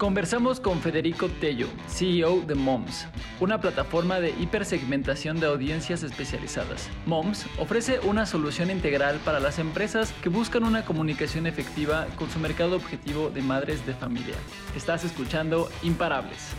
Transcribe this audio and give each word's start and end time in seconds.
Conversamos 0.00 0.60
con 0.60 0.80
Federico 0.80 1.28
Tello, 1.28 1.66
CEO 1.86 2.40
de 2.40 2.54
MOMS, 2.54 3.06
una 3.38 3.60
plataforma 3.60 4.18
de 4.18 4.30
hipersegmentación 4.30 5.38
de 5.40 5.46
audiencias 5.46 6.02
especializadas. 6.02 6.88
MOMS 7.04 7.44
ofrece 7.58 8.00
una 8.00 8.24
solución 8.24 8.70
integral 8.70 9.18
para 9.26 9.40
las 9.40 9.58
empresas 9.58 10.14
que 10.22 10.30
buscan 10.30 10.64
una 10.64 10.86
comunicación 10.86 11.46
efectiva 11.46 12.06
con 12.16 12.30
su 12.30 12.38
mercado 12.38 12.76
objetivo 12.76 13.28
de 13.28 13.42
madres 13.42 13.84
de 13.86 13.92
familia. 13.92 14.36
Estás 14.74 15.04
escuchando 15.04 15.68
Imparables. 15.82 16.54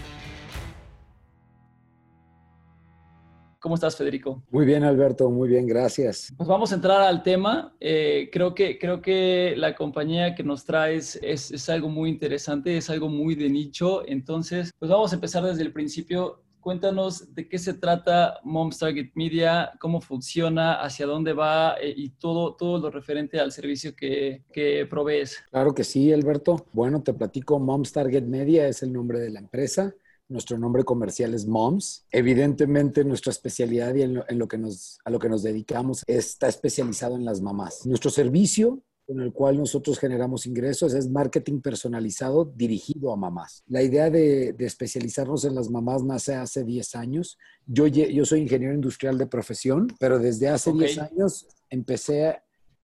¿Cómo 3.62 3.76
estás, 3.76 3.96
Federico? 3.96 4.42
Muy 4.50 4.66
bien, 4.66 4.84
Alberto, 4.84 5.30
muy 5.30 5.48
bien, 5.48 5.68
gracias. 5.68 6.34
Pues 6.36 6.50
vamos 6.50 6.72
a 6.72 6.76
entrar 6.76 7.00
al 7.04 7.22
tema. 7.22 7.76
Eh, 7.80 8.28
creo, 8.34 8.56
que, 8.56 8.80
creo 8.80 9.04
que 9.04 9.54
la 9.56 9.76
compañía 9.76 10.34
que 10.34 10.42
nos 10.44 10.66
traes 10.66 11.20
es, 11.22 11.52
es 11.52 11.70
algo 11.70 11.88
muy 11.88 12.10
interesante, 12.10 12.76
es 12.76 12.90
algo 12.90 13.08
muy 13.08 13.36
de 13.36 13.52
nicho. 13.52 14.02
Entonces, 14.08 14.72
pues 14.80 14.90
vamos 14.90 15.12
a 15.12 15.16
empezar 15.16 15.44
desde 15.44 15.62
el 15.62 15.72
principio. 15.72 16.42
Cuéntanos 16.60 17.36
de 17.36 17.48
qué 17.48 17.60
se 17.60 17.76
trata 17.76 18.40
Moms 18.44 18.80
Target 18.80 19.12
Media, 19.14 19.72
cómo 19.80 20.02
funciona, 20.02 20.82
hacia 20.82 21.06
dónde 21.06 21.34
va 21.34 21.76
eh, 21.80 21.94
y 21.96 22.10
todo, 22.10 22.56
todo 22.56 22.80
lo 22.80 22.90
referente 22.90 23.40
al 23.40 23.52
servicio 23.52 23.96
que, 23.96 24.42
que, 24.52 24.88
provees. 24.90 25.38
Claro 25.52 25.76
que 25.76 25.84
sí, 25.84 26.12
Alberto. 26.12 26.66
Bueno, 26.74 27.04
te 27.04 27.14
platico, 27.14 27.60
Moms 27.60 27.92
Target 27.92 28.24
Media 28.24 28.68
es 28.68 28.82
el 28.82 28.92
nombre 28.92 29.20
de 29.20 29.30
la 29.30 29.40
empresa. 29.40 29.94
Nuestro 30.32 30.58
nombre 30.58 30.86
comercial 30.86 31.34
es 31.34 31.46
Moms. 31.46 32.06
Evidentemente, 32.10 33.04
nuestra 33.04 33.32
especialidad 33.32 33.94
y 33.96 34.04
en 34.04 34.40
lo, 34.40 34.48
que 34.48 34.58
nos, 34.58 35.00
a 35.04 35.10
lo 35.10 35.20
que 35.20 35.28
nos 35.28 35.44
dedicamos 35.44 36.04
está 36.08 36.48
especializado 36.48 37.18
en 37.18 37.26
las 37.26 37.42
mamás. 37.42 37.86
Nuestro 37.86 38.10
servicio 38.10 38.82
con 39.06 39.20
el 39.20 39.34
cual 39.34 39.58
nosotros 39.58 40.00
generamos 40.00 40.46
ingresos 40.46 40.94
es 40.94 41.10
marketing 41.10 41.60
personalizado 41.60 42.46
dirigido 42.46 43.12
a 43.12 43.18
mamás. 43.18 43.62
La 43.68 43.84
idea 43.84 44.10
de, 44.10 44.56
especializarnos 44.58 45.44
en 45.44 45.54
las 45.54 45.70
mamás 45.70 46.02
nace 46.02 46.34
hace 46.34 46.64
10 46.64 46.96
años. 46.96 47.38
Yo, 47.66 47.88
yo 47.88 48.24
soy 48.24 48.40
ingeniero 48.40 48.74
industrial 48.74 49.18
de 49.18 49.28
profesión, 49.28 49.90
pero 50.00 50.18
desde 50.18 50.48
hace 50.48 50.72
10 50.72 50.98
años 51.00 51.46
empecé 51.70 52.42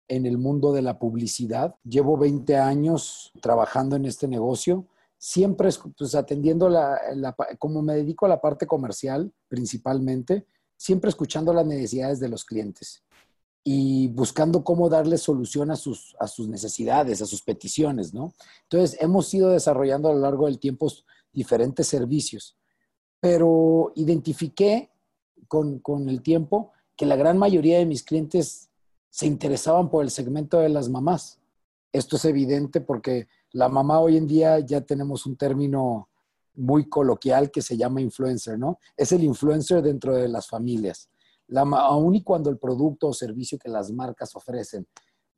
en 0.09 0.25
el 0.25 0.39
mundo 0.39 0.73
de 0.73 0.81
la 0.81 0.99
publicidad. 0.99 1.75
Llevo 1.85 2.17
20 2.17 2.57
años 2.57 3.33
trabajando 3.43 3.97
en 3.97 4.07
este 4.07 4.29
negocio 4.29 4.87
siempre 5.25 5.71
pues, 5.97 6.15
atendiendo 6.15 6.69
la, 6.69 7.35
como 7.59 7.81
me 7.81 7.95
dedico 7.95 8.27
a 8.27 8.29
la 8.29 8.43
parte 8.43 8.67
comercial 8.67 9.33
principalmente, 9.49 10.47
siempre 10.77 11.09
escuchando 11.09 11.55
las 11.55 11.65
necesidades 11.65 12.21
de 12.21 12.29
los 12.29 12.45
clientes 12.45 13.03
y 13.65 14.09
buscando 14.09 14.63
cómo 14.63 14.91
darles 14.91 15.23
solución 15.23 15.71
a 15.71 15.77
sus, 15.77 16.15
a 16.21 16.27
sus 16.27 16.47
necesidades, 16.49 17.23
a 17.23 17.27
sus 17.27 17.41
peticiones, 17.41 18.13
¿no? 18.13 18.35
Entonces, 18.65 19.01
hemos 19.01 19.33
ido 19.33 19.49
desarrollando 19.49 20.11
a 20.11 20.13
lo 20.13 20.21
largo 20.21 20.45
del 20.45 20.59
tiempo 20.59 20.93
diferentes 21.33 21.89
servicios, 21.89 22.59
pero 23.19 23.93
identifiqué 23.95 24.91
con, 25.49 25.79
con 25.79 26.11
el 26.11 26.21
tiempo 26.21 26.73
que 26.97 27.07
la 27.07 27.17
gran 27.17 27.39
mayoría 27.39 27.79
de 27.79 27.87
mis 27.87 28.03
clientes 28.03 28.69
se 29.09 29.25
interesaban 29.25 29.89
por 29.89 30.05
el 30.05 30.11
segmento 30.11 30.59
de 30.59 30.69
las 30.69 30.91
mamás. 30.91 31.41
Esto 31.95 32.17
es 32.17 32.27
evidente 32.27 32.83
porque 32.83 33.27
la 33.55 33.69
mamá 33.69 34.01
hoy 34.01 34.17
en 34.17 34.27
día 34.27 34.59
ya 34.59 34.81
tenemos 34.81 35.27
un 35.27 35.37
término 35.37 36.09
muy 36.57 36.89
coloquial 36.89 37.53
que 37.53 37.63
se 37.63 37.77
llama 37.77 38.01
influencer, 38.01 38.59
¿no? 38.59 38.79
Es 38.97 39.13
el 39.13 39.23
influencer 39.23 39.81
dentro 39.81 40.15
de 40.15 40.29
las 40.29 40.49
familias. 40.49 41.09
La, 41.47 41.61
aun 41.61 42.17
y 42.17 42.23
cuando 42.25 42.51
el 42.51 42.59
producto 42.59 43.09
o 43.09 43.15
servicio 43.15 43.57
que 43.57 43.69
las 43.69 43.93
marcas 43.93 44.35
ofrecen 44.35 44.89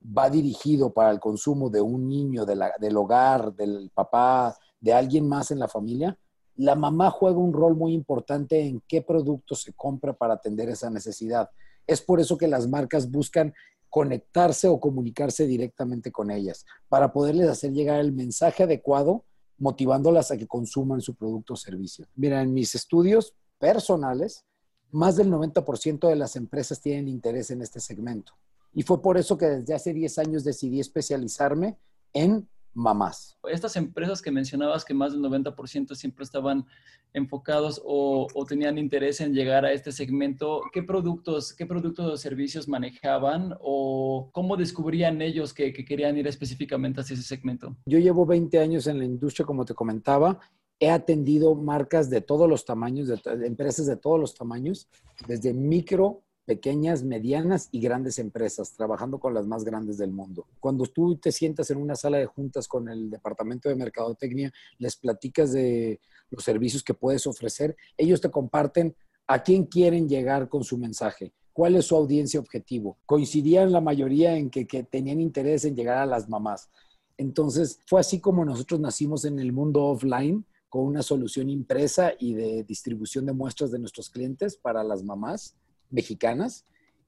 va 0.01 0.31
dirigido 0.31 0.91
para 0.91 1.11
el 1.11 1.19
consumo 1.19 1.69
de 1.69 1.79
un 1.79 2.07
niño, 2.07 2.43
del 2.43 2.97
hogar, 2.97 3.53
del 3.53 3.91
papá, 3.93 4.57
de 4.79 4.93
alguien 4.93 5.27
más 5.27 5.51
en 5.51 5.59
la 5.59 5.67
familia, 5.67 6.17
la 6.55 6.73
mamá 6.73 7.11
juega 7.11 7.37
un 7.37 7.53
rol 7.53 7.75
muy 7.75 7.93
importante 7.93 8.65
en 8.65 8.81
qué 8.87 9.03
producto 9.03 9.53
se 9.53 9.73
compra 9.73 10.13
para 10.13 10.33
atender 10.33 10.69
esa 10.69 10.89
necesidad. 10.89 11.51
Es 11.85 12.01
por 12.01 12.19
eso 12.19 12.35
que 12.35 12.47
las 12.47 12.67
marcas 12.67 13.11
buscan 13.11 13.53
conectarse 13.89 14.67
o 14.67 14.79
comunicarse 14.79 15.47
directamente 15.47 16.11
con 16.11 16.31
ellas 16.31 16.65
para 16.89 17.11
poderles 17.11 17.49
hacer 17.49 17.71
llegar 17.71 17.99
el 17.99 18.11
mensaje 18.11 18.63
adecuado, 18.63 19.25
motivándolas 19.57 20.31
a 20.31 20.37
que 20.37 20.47
consuman 20.47 21.01
su 21.01 21.15
producto 21.15 21.53
o 21.53 21.57
servicio. 21.57 22.07
Mira, 22.15 22.41
en 22.41 22.53
mis 22.53 22.75
estudios 22.75 23.33
personales, 23.59 24.45
más 24.91 25.15
del 25.15 25.31
90% 25.31 26.07
de 26.07 26.15
las 26.15 26.35
empresas 26.35 26.79
tienen 26.79 27.07
interés 27.07 27.51
en 27.51 27.61
este 27.61 27.79
segmento. 27.79 28.33
Y 28.73 28.83
fue 28.83 29.01
por 29.01 29.17
eso 29.17 29.37
que 29.37 29.47
desde 29.47 29.73
hace 29.73 29.93
10 29.93 30.19
años 30.19 30.43
decidí 30.43 30.79
especializarme 30.79 31.77
en 32.13 32.47
mamás. 32.77 33.37
Estas 33.49 33.75
empresas 33.75 34.21
que 34.21 34.31
mencionabas 34.31 34.85
que 34.85 34.93
más 34.93 35.11
del 35.11 35.21
90% 35.21 35.95
siempre 35.95 36.23
estaban 36.23 36.65
enfocados 37.13 37.81
o, 37.83 38.27
tenían 38.47 38.77
interés 38.77 39.19
en 39.19 39.33
llegar 39.33 39.65
a 39.65 39.71
este 39.71 39.91
segmento, 39.91 40.61
¿qué 40.71 40.83
productos, 40.83 41.53
qué 41.53 41.65
productos 41.65 42.05
o 42.05 42.17
servicios 42.17 42.67
manejaban 42.67 43.55
o 43.59 44.29
cómo 44.31 44.55
descubrían 44.55 45.21
ellos 45.21 45.53
que, 45.53 45.73
querían 45.73 46.17
ir 46.17 46.27
específicamente 46.27 47.01
hacia 47.01 47.15
ese 47.15 47.23
segmento? 47.23 47.75
Yo 47.85 47.97
llevo 47.97 48.25
20 48.25 48.59
años 48.59 48.85
en 48.87 48.99
la 48.99 49.05
industria, 49.05 49.45
como 49.45 49.65
te 49.65 49.73
comentaba. 49.73 50.39
He 50.79 50.91
atendido 50.91 51.55
marcas 51.55 52.09
de 52.11 52.21
todos 52.21 52.47
los 52.47 52.63
tamaños, 52.63 53.07
de 53.07 53.47
empresas 53.47 53.87
de 53.87 53.97
todos 53.97 54.19
los 54.19 54.35
tamaños, 54.35 54.87
desde 55.27 55.51
micro 55.51 56.21
pequeñas, 56.47 57.03
medianas 57.03 57.67
y 57.73 57.81
grandes 57.81 58.19
empresas, 58.19 58.71
trabajando 58.71 59.19
con 59.19 59.33
las 59.33 59.45
más 59.45 59.65
grandes 59.65 59.97
del 59.97 60.11
mundo. 60.11 60.47
Cuando 60.61 60.85
tú 60.85 61.17
te 61.17 61.33
sientas 61.33 61.69
en 61.71 61.77
una 61.77 61.97
sala 61.97 62.19
de 62.19 62.25
juntas 62.25 62.69
con 62.69 62.87
el 62.87 63.09
departamento 63.09 63.67
de 63.67 63.75
mercadotecnia, 63.75 64.53
les 64.79 64.95
platicas 64.95 65.51
de 65.51 65.99
los 66.31 66.45
servicios 66.45 66.83
que 66.83 66.93
puedes 66.93 67.27
ofrecer, 67.27 67.75
ellos 67.97 68.21
te 68.21 68.31
comparten 68.31 68.95
a 69.27 69.43
quién 69.43 69.65
quieren 69.65 70.07
llegar 70.07 70.47
con 70.47 70.63
su 70.63 70.77
mensaje, 70.77 71.33
cuál 71.51 71.75
es 71.75 71.87
su 71.87 71.97
audiencia 71.97 72.39
objetivo. 72.39 72.97
Coincidían 73.05 73.73
la 73.73 73.81
mayoría 73.81 74.37
en 74.37 74.49
que, 74.49 74.65
que 74.65 74.83
tenían 74.83 75.19
interés 75.19 75.65
en 75.65 75.75
llegar 75.75 75.97
a 75.97 76.05
las 76.05 76.29
mamás. 76.29 76.69
Entonces, 77.17 77.81
fue 77.87 77.99
así 77.99 78.21
como 78.21 78.45
nosotros 78.45 78.79
nacimos 78.79 79.25
en 79.25 79.39
el 79.39 79.51
mundo 79.51 79.83
offline 79.83 80.45
con 80.69 80.85
una 80.85 81.03
solución 81.03 81.49
impresa 81.49 82.13
y 82.17 82.35
de 82.35 82.63
distribución 82.63 83.25
de 83.25 83.33
muestras 83.33 83.69
de 83.69 83.79
nuestros 83.79 84.09
clientes 84.09 84.55
para 84.55 84.81
las 84.81 85.03
mamás 85.03 85.57
mexicanas 85.89 86.65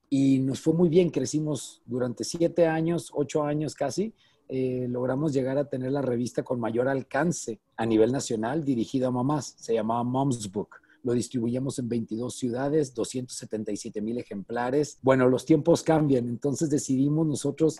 y 0.08 0.40
nos 0.40 0.60
fue 0.60 0.74
muy 0.74 0.88
bien, 0.88 1.10
crecimos 1.10 1.82
durante 1.86 2.24
siete 2.24 2.66
años, 2.66 3.10
ocho 3.14 3.44
años 3.44 3.74
casi, 3.74 4.12
eh, 4.48 4.88
logramos 4.88 5.32
llegar 5.32 5.56
a 5.56 5.68
tener 5.68 5.92
la 5.92 6.02
revista 6.02 6.42
con 6.42 6.58
mayor 6.58 6.88
alcance 6.88 7.60
a 7.76 7.86
nivel 7.86 8.10
nacional 8.10 8.64
dirigida 8.64 9.06
a 9.06 9.12
mamás, 9.12 9.54
se 9.56 9.74
llamaba 9.74 10.02
Mom's 10.02 10.50
Book. 10.50 10.76
Lo 11.04 11.12
distribuíamos 11.12 11.78
en 11.78 11.88
22 11.88 12.34
ciudades, 12.34 12.92
277 12.92 14.02
mil 14.02 14.18
ejemplares. 14.18 14.98
Bueno, 15.02 15.28
los 15.28 15.46
tiempos 15.46 15.84
cambian, 15.84 16.28
entonces 16.28 16.68
decidimos 16.68 17.26
nosotros 17.26 17.78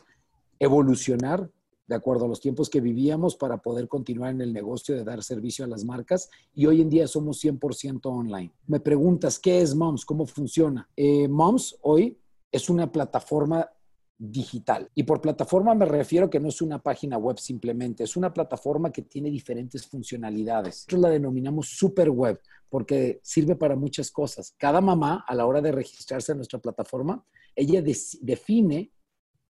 evolucionar 0.60 1.50
de 1.90 1.96
acuerdo 1.96 2.26
a 2.26 2.28
los 2.28 2.40
tiempos 2.40 2.70
que 2.70 2.80
vivíamos 2.80 3.34
para 3.34 3.56
poder 3.56 3.88
continuar 3.88 4.30
en 4.30 4.40
el 4.40 4.52
negocio 4.52 4.94
de 4.94 5.02
dar 5.02 5.24
servicio 5.24 5.64
a 5.64 5.68
las 5.68 5.84
marcas 5.84 6.30
y 6.54 6.66
hoy 6.66 6.82
en 6.82 6.88
día 6.88 7.08
somos 7.08 7.42
100% 7.42 8.02
online. 8.04 8.52
Me 8.68 8.78
preguntas, 8.78 9.40
¿qué 9.40 9.60
es 9.60 9.74
Moms? 9.74 10.04
¿Cómo 10.04 10.24
funciona? 10.24 10.88
Eh, 10.96 11.26
Moms 11.26 11.76
hoy 11.82 12.16
es 12.52 12.70
una 12.70 12.92
plataforma 12.92 13.68
digital. 14.16 14.88
Y 14.94 15.02
por 15.02 15.20
plataforma 15.20 15.74
me 15.74 15.84
refiero 15.84 16.30
que 16.30 16.38
no 16.38 16.46
es 16.50 16.62
una 16.62 16.80
página 16.80 17.18
web 17.18 17.40
simplemente, 17.40 18.04
es 18.04 18.16
una 18.16 18.32
plataforma 18.32 18.92
que 18.92 19.02
tiene 19.02 19.28
diferentes 19.28 19.84
funcionalidades. 19.84 20.76
Nosotros 20.76 21.00
la 21.00 21.08
denominamos 21.08 21.70
super 21.70 22.08
web 22.08 22.40
porque 22.68 23.18
sirve 23.24 23.56
para 23.56 23.74
muchas 23.74 24.12
cosas. 24.12 24.54
Cada 24.56 24.80
mamá 24.80 25.24
a 25.26 25.34
la 25.34 25.44
hora 25.44 25.60
de 25.60 25.72
registrarse 25.72 26.30
en 26.30 26.38
nuestra 26.38 26.60
plataforma, 26.60 27.24
ella 27.56 27.82
define 27.82 28.92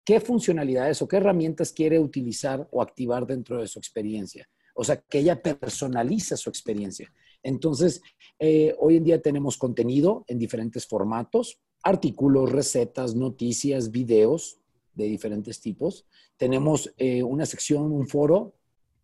qué 0.05 0.21
funcionalidades 0.21 1.01
o 1.03 1.09
qué 1.09 1.17
herramientas 1.17 1.73
quiere 1.73 1.99
utilizar 1.99 2.69
o 2.71 2.83
activar 2.83 3.27
dentro 3.27 3.61
de 3.61 3.67
su 3.67 3.79
experiencia. 3.79 4.49
O 4.75 4.85
sea, 4.85 4.97
que 4.97 5.21
ella 5.21 5.41
personaliza 5.41 6.37
su 6.37 6.51
experiencia. 6.51 7.13
Entonces, 7.43 8.03
eh, 8.39 8.75
hoy 8.79 8.97
en 8.97 9.05
día 9.05 9.23
tenemos 9.23 9.57
contenido 9.57 10.25
en 10.27 10.39
diferentes 10.39 10.87
formatos, 10.87 11.61
artículos, 11.83 12.51
recetas, 12.51 13.15
noticias, 13.15 13.91
videos 13.91 14.59
de 14.95 15.05
diferentes 15.05 15.61
tipos. 15.61 16.07
Tenemos 16.37 16.93
eh, 16.97 17.23
una 17.23 17.47
sección, 17.47 17.93
un 17.93 18.09
foro 18.09 18.55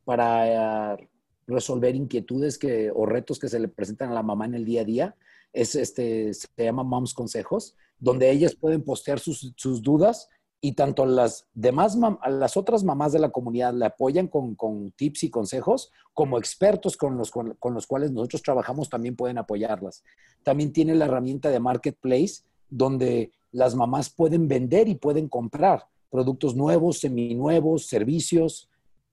para 0.05 0.95
eh, 0.95 1.09
resolver 1.47 1.95
inquietudes 1.95 2.59
que, 2.59 2.91
o 2.95 3.07
retos 3.07 3.39
que 3.39 3.49
se 3.49 3.61
le 3.61 3.69
presentan 3.69 4.11
a 4.11 4.15
la 4.15 4.23
mamá 4.23 4.47
en 4.47 4.55
el 4.55 4.65
día 4.65 4.81
a 4.81 4.85
día. 4.85 5.17
Es, 5.53 5.75
este, 5.75 6.33
se 6.35 6.49
llama 6.57 6.83
Moms 6.83 7.15
Consejos, 7.15 7.77
donde 7.99 8.31
ellas 8.31 8.55
pueden 8.55 8.83
postear 8.83 9.21
sus, 9.21 9.53
sus 9.57 9.83
dudas 9.83 10.29
y 10.63 10.73
tanto 10.73 11.07
las 11.07 11.47
demás, 11.55 11.99
las 12.29 12.57
otras 12.57 12.85
mamás 12.85 13.13
de 13.13 13.19
la 13.19 13.31
comunidad 13.31 13.73
le 13.75 13.87
apoyan 13.87 14.29
con, 14.29 14.93
tips 14.95 15.25
y 15.25 15.31
consejos, 15.31 15.91
como 16.13 16.39
expertos 16.39 16.97
con 16.97 17.17
los, 17.17 17.31
con, 17.31 17.57
los 17.75 17.87
cuales 17.87 18.13
nosotros 18.13 18.43
trabajamos 18.43 18.89
también 18.89 19.17
pueden 19.17 19.39
apoyarlas. 19.39 20.05
También 20.43 20.73
tiene 20.73 20.95
la 20.95 21.07
herramienta 21.07 21.51
de 21.51 21.61
Marketplace, 21.61 22.43
donde 22.69 23.33
las 23.53 23.75
mamás 23.75 24.11
pueden 24.11 24.49
vender 24.49 24.89
y 24.89 24.95
pueden 24.95 25.29
comprar 25.29 25.87
productos 26.11 26.55
nuevos, 26.55 27.01
seminuevos, 27.01 27.87
servicios, 27.87 28.70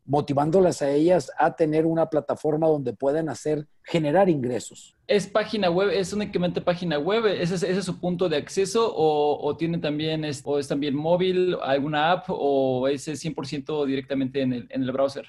motivándolas 0.07 0.81
a 0.81 0.89
ellas 0.89 1.31
a 1.37 1.55
tener 1.55 1.85
una 1.85 2.09
plataforma 2.09 2.67
donde 2.67 2.93
puedan 2.93 3.29
hacer, 3.29 3.67
generar 3.83 4.29
ingresos. 4.29 4.95
¿Es 5.05 5.27
página 5.27 5.69
web, 5.69 5.89
es 5.89 6.13
únicamente 6.13 6.61
página 6.61 6.97
web? 6.97 7.25
¿Ese 7.25 7.55
es, 7.55 7.63
ese 7.63 7.79
es 7.79 7.85
su 7.85 7.99
punto 7.99 8.27
de 8.27 8.37
acceso 8.37 8.93
o, 8.95 9.39
o 9.45 9.55
tiene 9.57 9.77
también, 9.77 10.25
es, 10.25 10.41
o 10.43 10.57
es 10.57 10.67
también 10.67 10.95
móvil, 10.95 11.57
alguna 11.61 12.11
app 12.11 12.25
o 12.29 12.87
es 12.87 13.07
100% 13.07 13.85
directamente 13.85 14.41
en 14.41 14.53
el, 14.53 14.67
en 14.69 14.83
el 14.83 14.91
browser? 14.91 15.25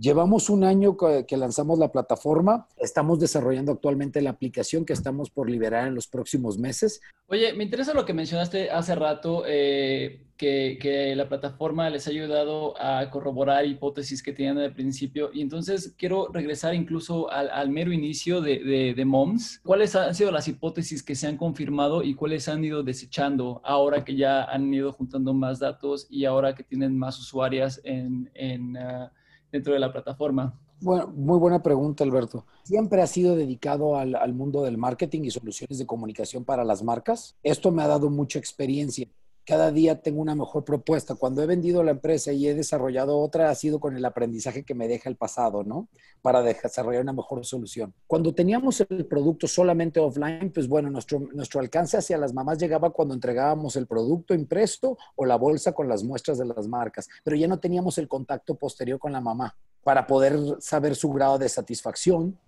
Llevamos 0.00 0.48
un 0.48 0.64
año 0.64 0.96
que 0.96 1.36
lanzamos 1.36 1.78
la 1.78 1.92
plataforma. 1.92 2.66
Estamos 2.78 3.20
desarrollando 3.20 3.72
actualmente 3.72 4.22
la 4.22 4.30
aplicación 4.30 4.86
que 4.86 4.94
estamos 4.94 5.28
por 5.28 5.50
liberar 5.50 5.88
en 5.88 5.94
los 5.94 6.08
próximos 6.08 6.56
meses. 6.56 7.02
Oye, 7.26 7.52
me 7.52 7.64
interesa 7.64 7.92
lo 7.92 8.06
que 8.06 8.14
mencionaste 8.14 8.70
hace 8.70 8.94
rato, 8.94 9.44
eh, 9.46 10.24
que, 10.38 11.12
la 11.14 11.28
plataforma 11.28 11.90
les 11.90 12.06
ha 12.06 12.10
ayudado 12.12 12.80
a 12.80 13.10
corroborar 13.10 13.66
hipótesis 13.66 14.22
que 14.22 14.32
tenían 14.32 14.56
al 14.56 14.72
principio. 14.72 15.28
Y 15.34 15.42
entonces 15.42 15.94
quiero 15.98 16.28
regresar 16.32 16.74
incluso 16.74 17.30
al, 17.30 17.68
mero 17.68 17.92
inicio 17.92 18.40
de, 18.40 18.94
de, 18.96 19.04
MOMS. 19.04 19.60
¿Cuáles 19.62 19.94
han 19.96 20.14
sido 20.14 20.30
las 20.30 20.48
hipótesis 20.48 21.02
que 21.02 21.14
se 21.14 21.26
han 21.26 21.36
confirmado 21.36 22.02
y 22.02 22.14
cuáles 22.14 22.48
han 22.48 22.64
ido 22.64 22.82
desechando 22.82 23.60
ahora 23.64 24.02
que 24.02 24.16
ya 24.16 24.44
han 24.44 24.72
ido 24.72 24.92
juntando 24.92 25.34
más 25.34 25.58
datos 25.58 26.06
y 26.08 26.24
ahora 26.24 26.54
que 26.54 26.64
tienen 26.64 26.96
más 26.96 27.18
usuarias 27.18 27.82
en... 27.84 28.30
en 28.32 28.78
ah, 28.78 29.12
dentro 29.50 29.72
de 29.72 29.80
la 29.80 29.92
plataforma? 29.92 30.58
Bueno, 30.80 31.08
muy 31.08 31.38
buena 31.38 31.62
pregunta, 31.62 32.04
Alberto. 32.04 32.46
Siempre 32.62 33.02
ha 33.02 33.06
sido 33.06 33.36
dedicado 33.36 33.96
al, 33.96 34.14
al, 34.14 34.32
mundo 34.32 34.62
del 34.62 34.78
marketing 34.78 35.24
y 35.24 35.30
soluciones 35.30 35.78
de 35.78 35.86
comunicación 35.86 36.44
para 36.44 36.64
las 36.64 36.82
marcas. 36.82 37.36
Esto 37.42 37.70
me 37.70 37.82
ha 37.82 37.86
dado 37.86 38.08
mucha 38.08 38.38
experiencia 38.38 39.06
cada 39.44 39.70
día 39.72 40.00
tengo 40.00 40.20
una 40.20 40.34
mejor 40.34 40.64
propuesta. 40.64 41.14
Cuando 41.14 41.42
he 41.42 41.46
vendido 41.46 41.82
la 41.82 41.92
empresa 41.92 42.32
y 42.32 42.46
he 42.46 42.54
desarrollado 42.54 43.18
otra, 43.18 43.50
ha 43.50 43.54
sido 43.54 43.80
con 43.80 43.96
el 43.96 44.04
aprendizaje 44.04 44.64
que 44.64 44.74
me 44.74 44.88
deja 44.88 45.08
el 45.08 45.16
pasado, 45.16 45.64
¿no? 45.64 45.88
Para 46.22 46.42
desarrollar 46.42 47.02
una 47.02 47.12
mejor 47.12 47.44
solución. 47.44 47.94
Cuando 48.06 48.34
teníamos 48.34 48.80
el 48.80 49.06
producto 49.06 49.46
solamente 49.46 49.98
offline, 49.98 50.52
pues 50.52 50.68
bueno, 50.68 50.90
nuestro, 50.90 51.60
alcance 51.60 51.96
hacia 51.96 52.18
las 52.18 52.32
mamás 52.32 52.58
llegaba 52.58 52.90
cuando 52.90 53.14
entregábamos 53.14 53.76
el 53.76 53.86
producto 53.86 54.34
impreso 54.34 54.96
o 55.16 55.24
la 55.24 55.36
bolsa 55.36 55.72
con 55.72 55.88
las 55.88 56.04
muestras 56.04 56.38
de 56.38 56.46
las 56.46 56.68
marcas, 56.68 57.08
pero 57.24 57.36
ya 57.36 57.48
no 57.48 57.58
teníamos 57.58 57.98
el 57.98 58.08
contacto 58.08 58.54
posterior 58.54 58.98
con 58.98 59.12
la 59.12 59.20
mamá 59.20 59.56
para 59.82 60.06
poder 60.06 60.38
saber 60.60 60.94
su 60.94 61.10
grado 61.10 61.38
de 61.38 61.48
satisfacción, 61.48 62.38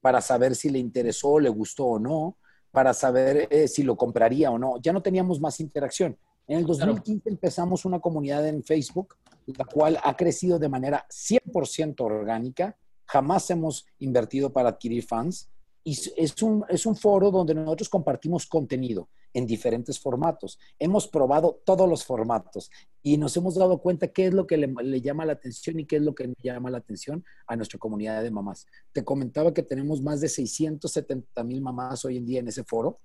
para 0.00 0.20
saber 0.20 0.54
si 0.54 0.70
le 0.70 0.78
interesó, 0.78 1.40
le 1.40 1.48
gustó 1.48 1.86
o 1.86 1.98
no, 1.98 2.36
para 2.70 2.94
saber 2.94 3.48
eh, 3.50 3.68
si 3.68 3.82
lo 3.82 3.96
compraría 3.96 4.50
o 4.50 4.58
no. 4.58 4.78
Ya 4.80 4.92
no 4.92 5.02
teníamos 5.02 5.40
más 5.40 5.60
interacción. 5.60 6.16
En 6.48 6.58
el 6.58 6.66
2015 6.66 7.28
empezamos 7.28 7.84
una 7.84 7.98
comunidad 7.98 8.46
en 8.46 8.62
Facebook, 8.62 9.16
la 9.46 9.64
cual 9.64 9.98
ha 10.02 10.16
crecido 10.16 10.58
de 10.58 10.68
manera 10.68 11.06
100% 11.10 12.00
orgánica. 12.00 12.76
Jamás 13.06 13.50
hemos 13.50 13.86
invertido 13.98 14.52
para 14.52 14.70
adquirir 14.70 15.04
fans. 15.04 15.50
Y 15.82 15.92
es 16.16 16.42
un, 16.42 16.64
es 16.68 16.84
un 16.84 16.96
foro 16.96 17.30
donde 17.30 17.54
nosotros 17.54 17.88
compartimos 17.88 18.46
contenido 18.46 19.08
en 19.32 19.46
diferentes 19.46 20.00
formatos. 20.00 20.58
Hemos 20.78 21.06
probado 21.06 21.60
todos 21.64 21.88
los 21.88 22.04
formatos 22.04 22.70
y 23.02 23.18
nos 23.18 23.36
hemos 23.36 23.54
dado 23.54 23.78
cuenta 23.78 24.08
qué 24.08 24.26
es 24.26 24.34
lo 24.34 24.46
que 24.46 24.56
le, 24.56 24.66
le, 24.82 25.00
llama 25.00 25.24
la 25.24 25.34
atención 25.34 25.78
y 25.78 25.84
qué 25.84 25.96
es 25.96 26.02
lo 26.02 26.14
que 26.14 26.32
llama 26.42 26.70
la 26.70 26.78
atención 26.78 27.24
a 27.46 27.54
nuestra 27.54 27.78
comunidad 27.78 28.22
de 28.22 28.32
mamás. 28.32 28.66
Te 28.92 29.04
comentaba 29.04 29.54
que 29.54 29.62
tenemos 29.62 30.02
más 30.02 30.20
de 30.20 30.28
670 30.28 31.44
mil 31.44 31.60
mamás 31.60 32.04
hoy 32.04 32.16
en 32.16 32.26
día 32.26 32.40
en 32.40 32.48
ese 32.48 32.64
foro 32.64 32.98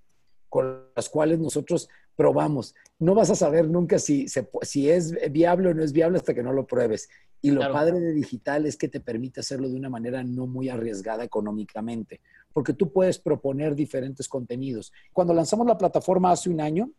con 0.51 0.83
las 0.97 1.07
cuales 1.07 1.39
nosotros 1.39 1.87
probamos. 2.17 2.75
No 2.99 3.15
vas 3.15 3.29
a 3.29 3.35
saber 3.35 3.69
nunca 3.69 3.99
si, 3.99 4.27
si 4.27 4.89
es 4.89 5.15
viable 5.31 5.69
o 5.69 5.73
no 5.73 5.81
es 5.81 5.93
viable 5.93 6.17
hasta 6.17 6.33
que 6.33 6.43
no 6.43 6.51
lo 6.51 6.67
pruebes. 6.67 7.07
Y 7.41 7.51
lo 7.51 7.61
padre 7.71 8.01
de 8.01 8.11
digital 8.11 8.65
es 8.65 8.75
que 8.75 8.89
te 8.89 8.99
permite 8.99 9.39
hacerlo 9.39 9.69
de 9.69 9.77
una 9.77 9.89
manera 9.89 10.25
no 10.25 10.47
muy 10.47 10.67
arriesgada 10.67 11.23
económicamente, 11.23 12.19
porque 12.51 12.73
tú 12.73 12.91
puedes 12.91 13.17
proponer 13.17 13.75
diferentes 13.75 14.27
contenidos. 14.27 14.91
Cuando 15.13 15.33
lanzamos 15.33 15.65
la 15.65 15.77
plataforma 15.77 16.31
hace 16.31 16.49
un 16.49 16.59
año, 16.59 16.91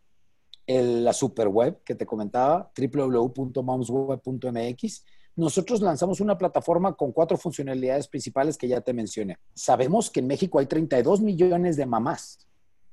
la 0.67 1.13
superweb 1.13 1.83
que 1.85 1.95
te 1.95 2.07
comentaba, 2.07 2.73
www.momsweb.mx, 2.75 5.05
nosotros 5.37 5.83
lanzamos 5.83 6.21
una 6.21 6.39
plataforma 6.39 6.95
con 6.95 7.13
cuatro 7.13 7.37
funcionalidades 7.37 8.09
principales 8.09 8.57
que 8.57 8.69
ya 8.69 8.81
te 8.81 8.95
mencioné. 8.95 9.37
Sabemos 9.53 10.11
que 10.11 10.21
en 10.21 10.27
México 10.27 10.59
hay 10.59 10.65
32 10.67 11.21
millones 11.21 11.77
de 11.77 11.85
mamás 11.85 12.49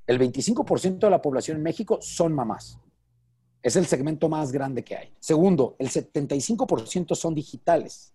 el 0.09 0.17
25% 0.17 0.97
de 0.97 1.09
la 1.11 1.21
población 1.21 1.57
en 1.57 1.63
México 1.63 1.99
son 2.01 2.33
mamás. 2.33 2.79
Es 3.61 3.75
el 3.75 3.85
segmento 3.85 4.27
más 4.27 4.51
grande 4.51 4.83
que 4.83 4.95
hay. 4.95 5.13
Segundo, 5.19 5.75
el 5.77 5.87
75% 5.87 7.13
son 7.13 7.35
digitales, 7.35 8.11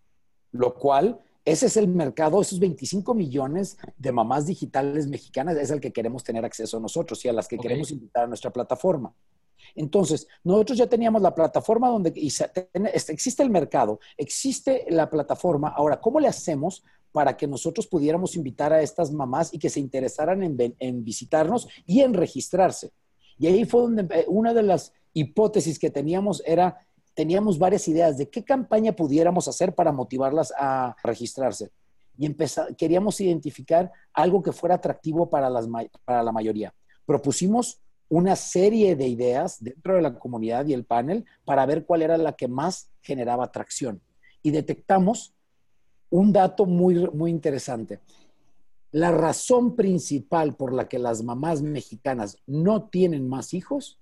lo 0.51 0.75
cual 0.75 1.21
ese 1.45 1.67
es 1.67 1.77
el 1.77 1.87
mercado, 1.87 2.41
esos 2.41 2.59
25 2.59 3.15
millones 3.15 3.79
de 3.97 4.11
mamás 4.11 4.47
digitales 4.47 5.07
mexicanas 5.07 5.57
es 5.57 5.71
el 5.71 5.81
que 5.81 5.93
queremos 5.93 6.25
tener 6.25 6.45
acceso 6.45 6.79
a 6.79 6.81
nosotros 6.81 7.25
y 7.25 7.29
a 7.29 7.33
las 7.33 7.47
que 7.47 7.59
queremos 7.59 7.93
invitar 7.93 8.25
a 8.25 8.27
nuestra 8.27 8.53
plataforma. 8.53 9.15
Entonces, 9.77 10.27
nosotros 10.43 10.77
ya 10.77 10.89
teníamos 10.89 11.23
la 11.23 11.33
plataforma 11.33 11.91
donde 11.91 12.13
existe 12.17 13.43
el 13.45 13.51
mercado, 13.51 14.01
existe 14.17 14.85
la 14.89 15.09
plataforma. 15.09 15.69
Ahora, 15.69 16.01
¿cómo 16.01 16.19
le 16.19 16.27
hacemos 16.27 16.83
para 17.15 17.37
que 17.37 17.47
nosotros 17.47 17.87
pudiéramos 17.87 18.35
invitar 18.35 18.73
a 18.73 18.83
estas 18.83 19.13
mamás 19.13 19.55
y 19.55 19.59
que 19.61 19.71
se 19.71 19.79
interesaran 19.79 20.43
en, 20.43 21.05
visitarnos 21.05 21.69
y 21.87 22.01
en 22.01 22.13
registrarse. 22.13 22.91
Y 23.39 23.47
ahí 23.47 23.65
fue 23.65 23.83
donde 23.83 24.03
eh, 24.13 24.25
una 24.27 24.53
de 24.53 24.65
las 24.65 24.93
hipótesis 25.13 25.79
que 25.79 25.91
teníamos 25.91 26.43
era, 26.45 26.77
teníamos 27.15 27.57
varias 27.57 27.87
ideas 27.87 28.19
de 28.19 28.29
qué 28.29 28.43
campaña 28.43 28.97
pudiéramos 28.97 29.47
hacer 29.47 29.77
para 29.77 29.93
motivarlas 29.93 30.53
a 30.59 30.97
registrarse. 31.05 31.71
Y 32.19 32.35
queríamos 32.77 33.21
identificar 33.21 33.93
algo 34.13 34.43
que 34.43 34.51
fuera 34.51 34.75
atractivo 34.75 35.31
para, 35.31 35.49
las, 35.49 35.69
para 36.05 36.21
la 36.21 36.33
mayoría. 36.33 36.75
Propusimos 37.07 37.81
una 38.09 38.35
serie 38.35 38.97
de 38.97 39.07
ideas 39.07 39.63
dentro 39.63 39.95
de 39.95 40.03
la 40.03 40.19
comunidad 40.19 40.67
y 40.67 40.73
el 40.73 40.85
panel 40.85 41.25
para 41.45 41.65
ver 41.65 41.85
cuál 41.87 42.03
era 42.03 42.19
la 42.19 42.33
que 42.33 42.49
más 42.49 42.91
generaba 43.03 43.45
atracción. 43.45 44.01
Y 44.43 44.51
detectamos 44.51 45.34
un 46.15 46.33
dato 46.33 46.65
muy, 46.65 46.95
muy 47.13 47.33
interesante. 47.33 47.99
La 48.93 49.11
razón 49.11 49.75
principal 49.75 50.55
por 50.55 50.73
la 50.73 50.89
que 50.89 51.01
las 51.01 51.25
mamás 51.25 51.61
mexicanas 51.61 52.39
no 52.47 52.85
tienen 52.85 53.29
más 53.29 53.53
hijos 53.53 53.99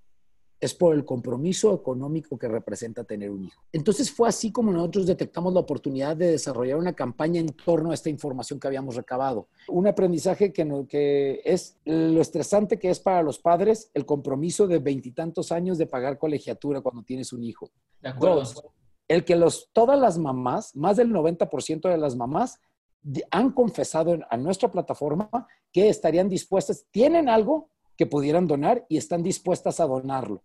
es 0.61 0.75
por 0.75 0.95
el 0.95 1.07
compromiso 1.07 1.75
económico 1.75 2.39
que 2.39 2.49
representa 2.49 3.03
tener 3.03 3.31
un 3.31 3.45
hijo. 3.45 3.63
Entonces 3.73 4.11
fue 4.11 4.29
así 4.29 4.53
como 4.53 4.71
nosotros 4.71 5.07
detectamos 5.07 5.55
la 5.55 5.61
oportunidad 5.61 6.15
de 6.15 6.33
desarrollar 6.33 6.77
una 6.77 6.93
campaña 6.93 7.41
en 7.41 7.49
torno 7.49 7.91
a 7.91 7.95
esta 7.95 8.11
información 8.11 8.61
que 8.61 8.67
habíamos 8.69 8.95
recabado. 8.95 9.49
Un 9.69 9.87
aprendizaje 9.87 10.53
que, 10.53 10.87
que 10.91 11.41
es 11.47 11.79
lo 11.87 12.21
estresante 12.21 12.79
que 12.79 12.91
es 12.91 13.01
para 13.01 13.23
los 13.23 13.39
padres 13.39 13.91
el 13.95 14.05
compromiso 14.05 14.67
de 14.67 14.81
veintitantos 14.81 15.51
años 15.51 15.79
de 15.79 15.87
pagar 15.87 16.19
colegiatura 16.19 16.83
cuando 16.83 17.03
tienes 17.03 17.33
un 17.33 17.43
hijo. 17.43 17.71
De 18.03 18.11
acuerdo 18.11 18.45
el 19.09 19.25
que 19.25 19.37
los, 19.37 19.71
todas 19.73 19.99
las 19.99 20.19
mamás, 20.19 20.75
más 20.77 20.97
del 20.97 21.11
90% 21.11 21.89
de 21.89 21.99
las 21.99 22.17
mamás, 22.17 22.61
han 23.31 23.51
confesado 23.53 24.19
a 24.31 24.37
nuestra 24.37 24.71
plataforma 24.71 25.29
que 25.73 25.89
estarían 25.89 26.29
dispuestas, 26.29 26.87
tienen 26.91 27.29
algo 27.29 27.71
que 27.97 28.07
pudieran 28.07 28.47
donar 28.47 28.87
y 28.89 28.97
están 28.97 29.23
dispuestas 29.23 29.81
a 29.81 29.87
donarlo. 29.87 30.43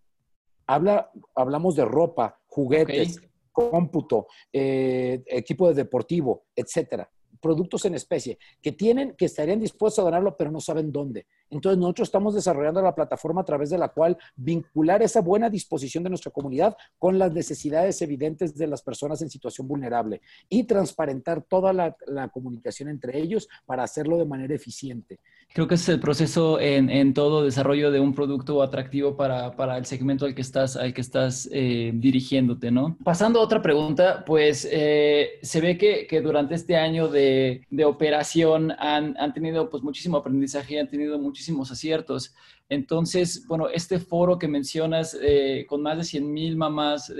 Habla, 0.66 1.12
hablamos 1.36 1.76
de 1.76 1.86
ropa, 1.86 2.40
juguetes, 2.48 3.22
cómputo, 3.52 4.28
eh, 4.52 5.24
equipo 5.28 5.68
de 5.70 5.76
deportivo, 5.76 6.46
etcétera 6.56 7.10
productos 7.40 7.86
en 7.86 7.96
especie 7.96 8.38
que 8.62 8.72
tienen, 8.72 9.16
que 9.16 9.26
estarían 9.26 9.60
dispuestos 9.60 10.00
a 10.00 10.06
donarlo, 10.06 10.36
pero 10.36 10.52
no 10.52 10.60
saben 10.60 10.92
dónde. 10.92 11.28
Entonces 11.50 11.77
nosotros 11.77 12.08
estamos 12.08 12.36
desarrollando 12.36 12.82
la 12.82 12.96
plataforma 12.96 13.42
a 13.42 13.46
través 13.46 13.70
de 13.70 13.77
la 13.77 13.89
cual 13.89 14.18
vincular 14.36 15.01
esa 15.01 15.22
buena 15.22 15.50
disposición 15.50 16.04
de 16.04 16.10
nuestra 16.10 16.32
comunidad 16.32 16.75
con 17.00 17.18
las 17.18 17.34
necesidades 17.34 18.01
evidentes 18.01 18.56
de 18.56 18.68
las 18.68 18.82
personas 18.82 19.22
en 19.22 19.30
situación 19.30 19.68
vulnerable 19.68 20.22
y 20.50 20.63
transparentar 20.63 21.42
toda 21.42 21.74
la, 21.74 21.96
comunicación 22.34 22.89
entre 22.89 23.18
ellos 23.20 23.48
para 23.66 23.84
hacerlo 23.84 24.18
de 24.18 24.25
manera 24.25 24.54
eficiente. 24.54 25.20
Creo 25.54 25.68
que 25.68 25.75
ese 25.75 25.84
es 25.84 25.89
el 25.96 26.00
proceso 26.00 26.60
en, 26.60 27.13
todo 27.13 27.44
desarrollo 27.44 27.89
de 27.89 28.00
un 28.00 28.13
producto 28.13 28.62
atractivo 28.62 29.16
para, 29.16 29.77
el 29.77 29.86
segmento 29.86 30.25
al 30.25 30.36
que 30.36 30.42
estás, 30.42 30.75
al 30.75 30.94
que 30.94 31.01
estás 31.01 31.50
eh, 31.51 31.92
dirigiéndote, 31.96 32.70
¿no? 32.70 32.98
Pasando 33.04 33.39
a 33.39 33.44
otra 33.44 33.62
pregunta, 33.62 34.24
pues 34.25 34.68
eh, 34.70 35.39
se 35.42 35.62
ve 35.62 35.77
que, 35.77 36.06
que, 36.06 36.22
durante 36.22 36.56
este 36.56 36.75
año 36.75 37.08
de, 37.08 37.66
de 37.70 37.86
operación 37.86 38.74
han, 38.77 39.16
han, 39.18 39.34
tenido 39.34 39.70
pues 39.70 39.84
muchísimo 39.84 40.18
aprendizaje, 40.18 40.80
han 40.80 40.89
tenido 40.89 41.18
muchísimos 41.38 41.72
aciertos. 41.72 42.34
Entonces, 42.67 43.46
bueno, 43.48 43.70
este 43.70 44.00
foro 44.00 44.39
que 44.39 44.48
mencionas 44.48 45.15
eh, 45.22 45.65
con 45.70 45.84
más 45.84 45.98
de 45.98 46.03
100 46.03 46.34
mil 46.34 46.58
mamás 46.58 47.13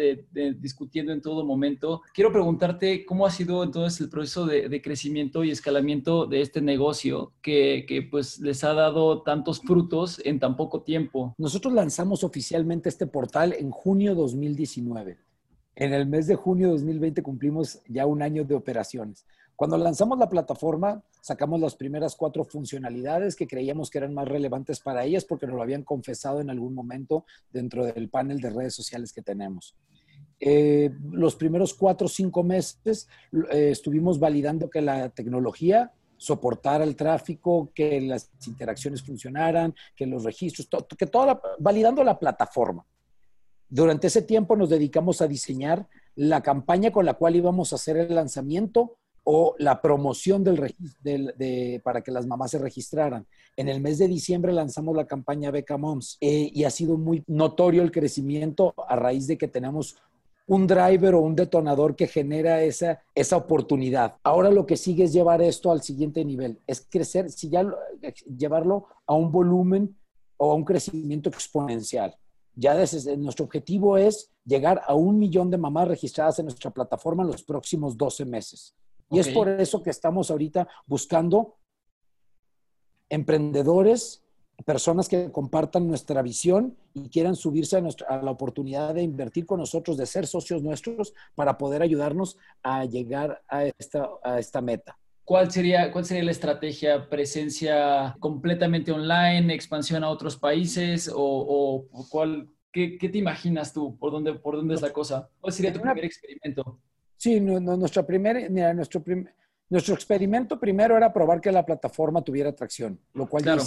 discutiendo 0.60 1.14
en 1.14 1.22
todo 1.22 1.46
momento, 1.46 2.02
quiero 2.14 2.32
preguntarte 2.32 3.06
cómo 3.06 3.28
ha 3.28 3.32
sido 3.32 3.64
entonces 3.64 4.02
el 4.02 4.10
proceso 4.10 4.46
de, 4.48 4.82
crecimiento 4.82 5.44
y 5.44 5.52
escalamiento 5.52 6.26
de 6.26 6.42
este 6.42 6.62
negocio 6.62 7.34
que, 7.42 7.86
que, 7.88 8.02
pues 8.02 8.40
les 8.40 8.64
ha 8.64 8.74
dado 8.74 9.22
tantos 9.22 9.60
frutos 9.62 10.20
en 10.26 10.40
tan 10.40 10.56
poco 10.56 10.82
tiempo. 10.82 11.36
Nosotros 11.38 11.74
lanzamos 11.74 12.24
oficialmente 12.24 12.90
este 12.90 13.06
portal 13.06 13.54
en 13.58 13.70
junio 13.70 14.16
2019. 14.16 15.27
En 15.80 15.94
el 15.94 16.08
mes 16.08 16.26
de 16.26 16.34
junio 16.34 16.68
de 16.68 16.74
2020 16.74 17.22
cumplimos 17.22 17.84
ya 17.88 18.08
un 18.08 18.24
año 18.24 18.44
de 18.44 18.56
operaciones. 18.56 19.28
Cuando 19.56 19.78
lanzamos 19.78 20.18
la 20.18 20.28
plataforma, 20.28 21.04
sacamos 21.22 21.60
las 21.60 21.76
primeras 21.76 22.16
cuatro 22.16 22.44
funcionalidades 22.44 23.36
que 23.36 23.46
creíamos 23.46 23.92
que 23.92 24.00
eran 24.00 24.12
más 24.12 24.28
relevantes 24.28 24.80
para 24.80 25.06
ellas 25.06 25.24
porque 25.24 25.46
nos 25.46 25.56
lo 25.56 25.62
habían 25.62 25.84
confesado 25.84 26.42
en 26.42 26.50
algún 26.50 26.74
momento 26.74 27.26
dentro 27.54 27.86
del 27.86 28.10
panel 28.10 28.42
de 28.42 28.50
redes 28.50 28.74
sociales 28.74 29.14
que 29.14 29.22
tenemos. 29.22 29.76
Eh, 30.40 30.90
los 31.12 31.36
primeros 31.36 31.76
cuatro 31.76 32.08
o 32.08 32.10
cinco 32.10 32.42
meses 32.42 33.08
eh, 33.52 33.70
estuvimos 33.70 34.20
validando 34.20 34.72
que 34.72 34.82
la 34.82 35.10
tecnología 35.10 35.92
soportara 36.18 36.84
el 36.84 36.96
tráfico, 36.96 37.70
que 37.76 38.02
las 38.02 38.32
interacciones 38.48 39.04
funcionaran, 39.04 39.76
que 39.96 40.08
los 40.08 40.24
registros, 40.24 40.68
que 40.98 41.06
toda 41.06 41.40
validando 41.60 42.04
la 42.04 42.18
plataforma. 42.18 42.84
Durante 43.70 44.08
ese 44.08 44.22
tiempo 44.22 44.56
nos 44.56 44.70
dedicamos 44.70 45.22
a 45.22 45.28
diseñar 45.28 45.88
la 46.16 46.42
campaña 46.42 46.92
con 46.92 47.06
la 47.06 47.16
cual 47.16 47.36
íbamos 47.36 47.72
a 47.72 47.76
hacer 47.76 47.98
el 47.98 48.16
lanzamiento 48.16 48.98
o 49.30 49.56
la 49.60 49.82
promoción 49.82 50.42
del, 50.44 50.74
de, 51.04 51.82
para 51.84 52.02
que 52.02 52.12
las 52.12 52.26
mamás 52.26 52.52
se 52.52 52.60
registraran. 52.60 53.28
En 53.58 53.68
el 53.68 53.82
mes 53.82 53.98
de 53.98 54.08
diciembre 54.08 54.54
lanzamos 54.54 54.96
la 54.96 55.06
campaña 55.06 55.52
Beca 55.52 55.78
Moms 55.78 56.18
eh, 56.22 56.50
y 56.54 56.64
ha 56.64 56.70
sido 56.70 56.98
muy 56.98 57.24
notorio 57.28 57.84
el 57.84 57.92
crecimiento 57.92 58.74
a 58.88 58.96
raíz 58.96 59.28
de 59.28 59.38
que 59.38 59.50
tenemos 59.50 59.98
un 60.46 60.66
driver 60.66 61.16
o 61.16 61.20
un 61.20 61.36
detonador 61.36 61.94
que 61.96 62.08
genera 62.08 62.64
esa, 62.64 63.02
esa 63.14 63.36
oportunidad. 63.36 64.16
Ahora 64.24 64.50
lo 64.50 64.66
que 64.66 64.78
sigue 64.78 65.04
es 65.04 65.12
llevar 65.12 65.42
esto 65.42 65.72
al 65.72 65.82
siguiente 65.82 66.24
nivel, 66.24 66.58
es 66.66 66.88
crecer, 66.90 67.30
si 67.30 67.50
ya 67.50 67.68
llevarlo 68.38 68.86
a 69.06 69.14
un 69.14 69.30
volumen 69.30 69.98
o 70.38 70.54
a 70.54 70.56
un 70.56 70.64
crecimiento 70.64 71.30
exponencial. 71.30 72.16
Ya 72.60 72.76
desde, 72.76 73.16
nuestro 73.18 73.46
objetivo 73.46 73.98
es 73.98 74.32
llegar 74.44 74.82
a 74.88 74.96
un 74.96 75.20
millón 75.20 75.52
de 75.52 75.58
mamás 75.58 75.88
registradas 75.88 76.40
en 76.40 76.46
nuestra 76.46 76.72
plataforma 76.72 77.24
en 77.24 77.30
los 77.30 77.44
próximos 77.44 77.96
12 77.96 78.26
meses. 78.26 78.76
Y 79.12 79.20
es 79.20 79.30
por 79.30 79.48
eso 79.48 79.82
que 79.84 79.92
estamos 79.92 80.32
ahorita 80.32 80.68
buscando 80.86 81.56
emprendedores, 83.10 84.24
personas 84.66 85.08
que 85.08 85.32
compartan 85.32 85.88
nuestra 85.88 86.22
visión 86.24 86.76
y 86.94 87.10
quieran 87.10 87.36
subirse 87.36 87.78
a, 87.78 88.22
la 88.22 88.32
oportunidad 88.32 88.96
de 88.96 89.04
invertir 89.04 89.46
con 89.46 89.60
nosotros, 89.60 89.96
de 89.96 90.08
ser 90.08 90.26
socios 90.26 90.64
nuestros 90.64 91.14
para 91.36 91.58
poder 91.58 91.84
ayudarnos 91.84 92.38
a 92.64 92.86
llegar 92.86 93.44
a 93.48 93.66
esta, 93.66 94.10
a 94.24 94.40
esta 94.40 94.62
meta. 94.62 94.98
¿Cuál 95.28 95.52
sería, 95.52 95.92
¿Cuál 95.92 96.06
sería 96.06 96.24
la 96.24 96.32
estrategia? 96.32 97.10
¿Presencia 97.10 98.16
completamente 98.18 98.94
online, 98.94 99.54
expansión 99.54 100.06
a 100.06 100.10
otros 100.10 100.38
países 100.38 101.12
o, 101.14 101.86
cuál, 102.10 102.48
qué, 102.72 102.98
te 102.98 103.18
imaginas 103.18 103.74
tú? 103.74 103.98
¿Por 103.98 104.14
dónde, 104.14 104.36
¿Por 104.36 104.56
dónde 104.56 104.76
es 104.76 104.82
la 104.82 104.94
cosa? 104.94 105.30
¿Cuál 105.42 105.52
sería 105.52 105.74
tu 105.74 105.82
primer 105.82 106.06
experimento? 106.06 106.80
Sí, 107.18 107.42
nuestra 107.42 108.08
primer, 108.08 108.50
nuestro, 108.74 109.04
nuestro 109.70 109.96
experimento 109.96 110.58
primero 110.62 110.96
era 110.96 111.12
probar 111.12 111.42
que 111.42 111.52
la 111.52 111.66
plataforma 111.66 112.22
tuviera 112.22 112.56
tracción, 112.56 112.98
lo 113.14 113.28
cual 113.28 113.44
claro. 113.44 113.64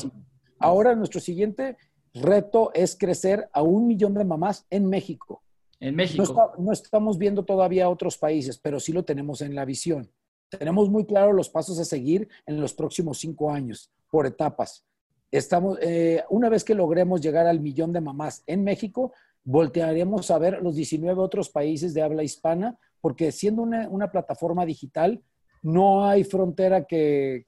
Ahora 0.59 0.95
nuestro 0.95 1.21
siguiente 1.21 1.77
reto 2.15 2.71
es 2.73 2.97
crecer 2.97 3.51
a 3.53 3.61
un 3.61 3.87
millón 3.87 4.15
de 4.15 4.25
mamás 4.25 4.67
en 4.71 4.89
México. 4.89 5.43
En 5.79 5.95
México. 5.95 6.55
No, 6.57 6.73
estamos 6.73 7.19
viendo 7.19 7.45
todavía 7.45 7.91
otros 7.91 8.17
países, 8.17 8.57
pero 8.57 8.81
sí 8.81 8.95
lo 8.95 9.05
tenemos 9.05 9.43
en 9.43 9.55
la 9.55 9.67
visión. 9.67 10.11
Tenemos 10.51 10.91
muy 10.91 11.07
claro 11.07 11.33
los 11.33 11.49
pasos 11.49 11.79
a 11.79 11.85
seguir 11.85 12.29
en 12.47 12.61
los 12.61 12.75
próximos 12.75 13.19
cinco 13.19 13.51
años, 13.51 13.91
por 14.11 14.27
etapas. 14.27 14.85
Estamos, 15.31 15.79
eh, 15.81 16.25
una 16.29 16.49
vez 16.49 16.65
que 16.65 16.75
logremos 16.75 17.21
llegar 17.21 17.47
al 17.47 17.61
millón 17.61 17.93
de 17.93 18.01
mamás 18.01 18.43
en 18.47 18.65
México, 18.65 19.13
voltearemos 19.45 20.31
a 20.31 20.39
ver 20.39 20.61
los 20.61 20.75
19 20.75 21.21
otros 21.21 21.51
países 21.51 21.95
de 21.95 22.03
habla 22.03 22.25
hispana, 22.25 22.79
porque 23.01 23.31
siendo 23.31 23.63
una, 23.63 23.89
una 23.89 24.11
plataforma 24.11 24.67
digital, 24.67 25.23
no 25.63 26.05
hay 26.05 26.25
frontera 26.25 26.85
que, 26.85 27.47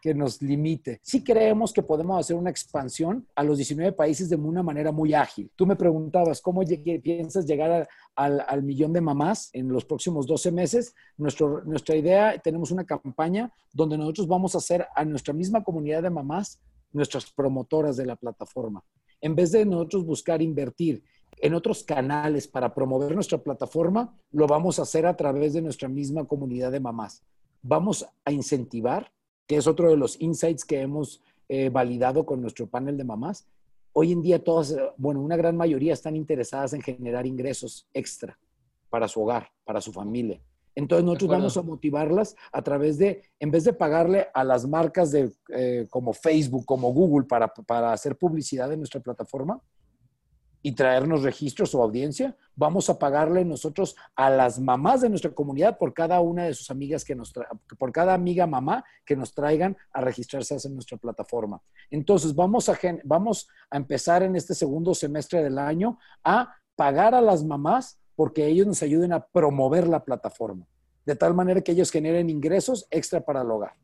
que 0.00 0.14
nos 0.14 0.40
limite. 0.40 1.00
Sí 1.02 1.22
creemos 1.22 1.72
que 1.72 1.82
podemos 1.82 2.18
hacer 2.18 2.36
una 2.36 2.50
expansión 2.50 3.26
a 3.34 3.44
los 3.44 3.58
19 3.58 3.92
países 3.92 4.28
de 4.28 4.36
una 4.36 4.62
manera 4.62 4.92
muy 4.92 5.14
ágil. 5.14 5.50
Tú 5.54 5.66
me 5.66 5.76
preguntabas, 5.76 6.40
¿cómo 6.40 6.62
piensas 7.02 7.46
llegar 7.46 7.88
al, 8.14 8.62
millón 8.62 8.92
de 8.92 9.00
mamás 9.00 9.50
en 9.52 9.68
los 9.68 9.84
próximos 9.84 10.26
12 10.26 10.52
meses? 10.52 10.94
Nuestra 11.16 11.96
idea, 11.96 12.38
tenemos 12.38 12.70
una 12.70 12.84
campaña 12.84 13.52
donde 13.72 13.98
nosotros 13.98 14.26
vamos 14.26 14.54
a 14.54 14.58
hacer 14.58 14.86
a 14.94 15.04
nuestra 15.04 15.34
misma 15.34 15.62
comunidad 15.62 16.02
de 16.02 16.10
mamás 16.10 16.60
nuestras 16.92 17.30
promotoras 17.30 17.96
de 17.96 18.06
la 18.06 18.16
plataforma. 18.16 18.82
En 19.20 19.34
vez 19.36 19.52
de 19.52 19.64
nosotros 19.64 20.04
buscar 20.04 20.42
invertir 20.42 21.04
en 21.38 21.54
otros 21.54 21.84
canales 21.84 22.48
para 22.48 22.74
promover 22.74 23.14
nuestra 23.14 23.38
plataforma, 23.38 24.18
lo 24.32 24.46
vamos 24.46 24.78
a 24.78 24.82
hacer 24.82 25.06
a 25.06 25.16
través 25.16 25.52
de 25.52 25.62
nuestra 25.62 25.88
misma 25.88 26.24
comunidad 26.24 26.72
de 26.72 26.80
mamás. 26.80 27.22
Vamos 27.62 28.06
a 28.24 28.32
incentivar 28.32 29.12
que 29.50 29.56
es 29.56 29.66
otro 29.66 29.90
de 29.90 29.96
los 29.96 30.14
insights 30.20 30.64
que 30.64 30.80
hemos 30.80 31.20
eh, 31.48 31.70
validado 31.70 32.24
con 32.24 32.40
nuestro 32.40 32.68
panel 32.68 32.96
de 32.96 33.02
mamás. 33.02 33.48
Hoy 33.92 34.12
en 34.12 34.22
día 34.22 34.44
todas, 34.44 34.76
bueno, 34.96 35.20
una 35.20 35.36
gran 35.36 35.56
mayoría 35.56 35.92
están 35.92 36.14
interesadas 36.14 36.72
en 36.72 36.82
generar 36.82 37.26
ingresos 37.26 37.88
extra 37.92 38.38
para 38.90 39.08
su 39.08 39.20
hogar, 39.20 39.50
para 39.64 39.80
su 39.80 39.92
familia. 39.92 40.40
Entonces 40.76 41.04
nosotros 41.04 41.30
vamos 41.30 41.56
a 41.56 41.62
motivarlas 41.62 42.36
a 42.52 42.62
través 42.62 42.96
de, 42.96 43.22
en 43.40 43.50
vez 43.50 43.64
de 43.64 43.72
pagarle 43.72 44.28
a 44.32 44.44
las 44.44 44.68
marcas 44.68 45.10
de, 45.10 45.32
eh, 45.48 45.88
como 45.90 46.12
Facebook, 46.12 46.64
como 46.64 46.92
Google 46.92 47.26
para, 47.26 47.48
para 47.48 47.92
hacer 47.92 48.16
publicidad 48.16 48.72
en 48.72 48.78
nuestra 48.78 49.00
plataforma, 49.00 49.60
y 50.62 50.72
traernos 50.72 51.22
registros 51.22 51.74
o 51.74 51.82
audiencia, 51.82 52.36
vamos 52.54 52.90
a 52.90 52.98
pagarle 52.98 53.44
nosotros 53.44 53.96
a 54.14 54.28
las 54.28 54.58
mamás 54.58 55.00
de 55.00 55.08
nuestra 55.08 55.32
comunidad 55.32 55.78
por 55.78 55.94
cada 55.94 56.20
una 56.20 56.44
de 56.44 56.54
sus 56.54 56.70
amigas 56.70 57.04
que 57.04 57.14
nos 57.14 57.32
por 57.78 57.92
cada 57.92 58.14
amiga 58.14 58.46
mamá 58.46 58.84
que 59.04 59.16
nos 59.16 59.32
traigan 59.32 59.76
a 59.92 60.00
registrarse 60.00 60.56
en 60.64 60.74
nuestra 60.74 60.98
plataforma. 60.98 61.62
Entonces, 61.90 62.34
vamos 62.34 62.68
a, 62.68 62.78
vamos 63.04 63.48
a 63.70 63.76
empezar 63.76 64.22
en 64.22 64.36
este 64.36 64.54
segundo 64.54 64.94
semestre 64.94 65.42
del 65.42 65.58
año 65.58 65.98
a 66.24 66.54
pagar 66.76 67.14
a 67.14 67.20
las 67.20 67.44
mamás 67.44 67.98
porque 68.14 68.46
ellos 68.46 68.66
nos 68.66 68.82
ayuden 68.82 69.12
a 69.12 69.24
promover 69.26 69.88
la 69.88 70.04
plataforma, 70.04 70.66
de 71.06 71.16
tal 71.16 71.34
manera 71.34 71.62
que 71.62 71.72
ellos 71.72 71.90
generen 71.90 72.28
ingresos 72.28 72.86
extra 72.90 73.20
para 73.20 73.42
el 73.42 73.50
hogar. 73.50 73.74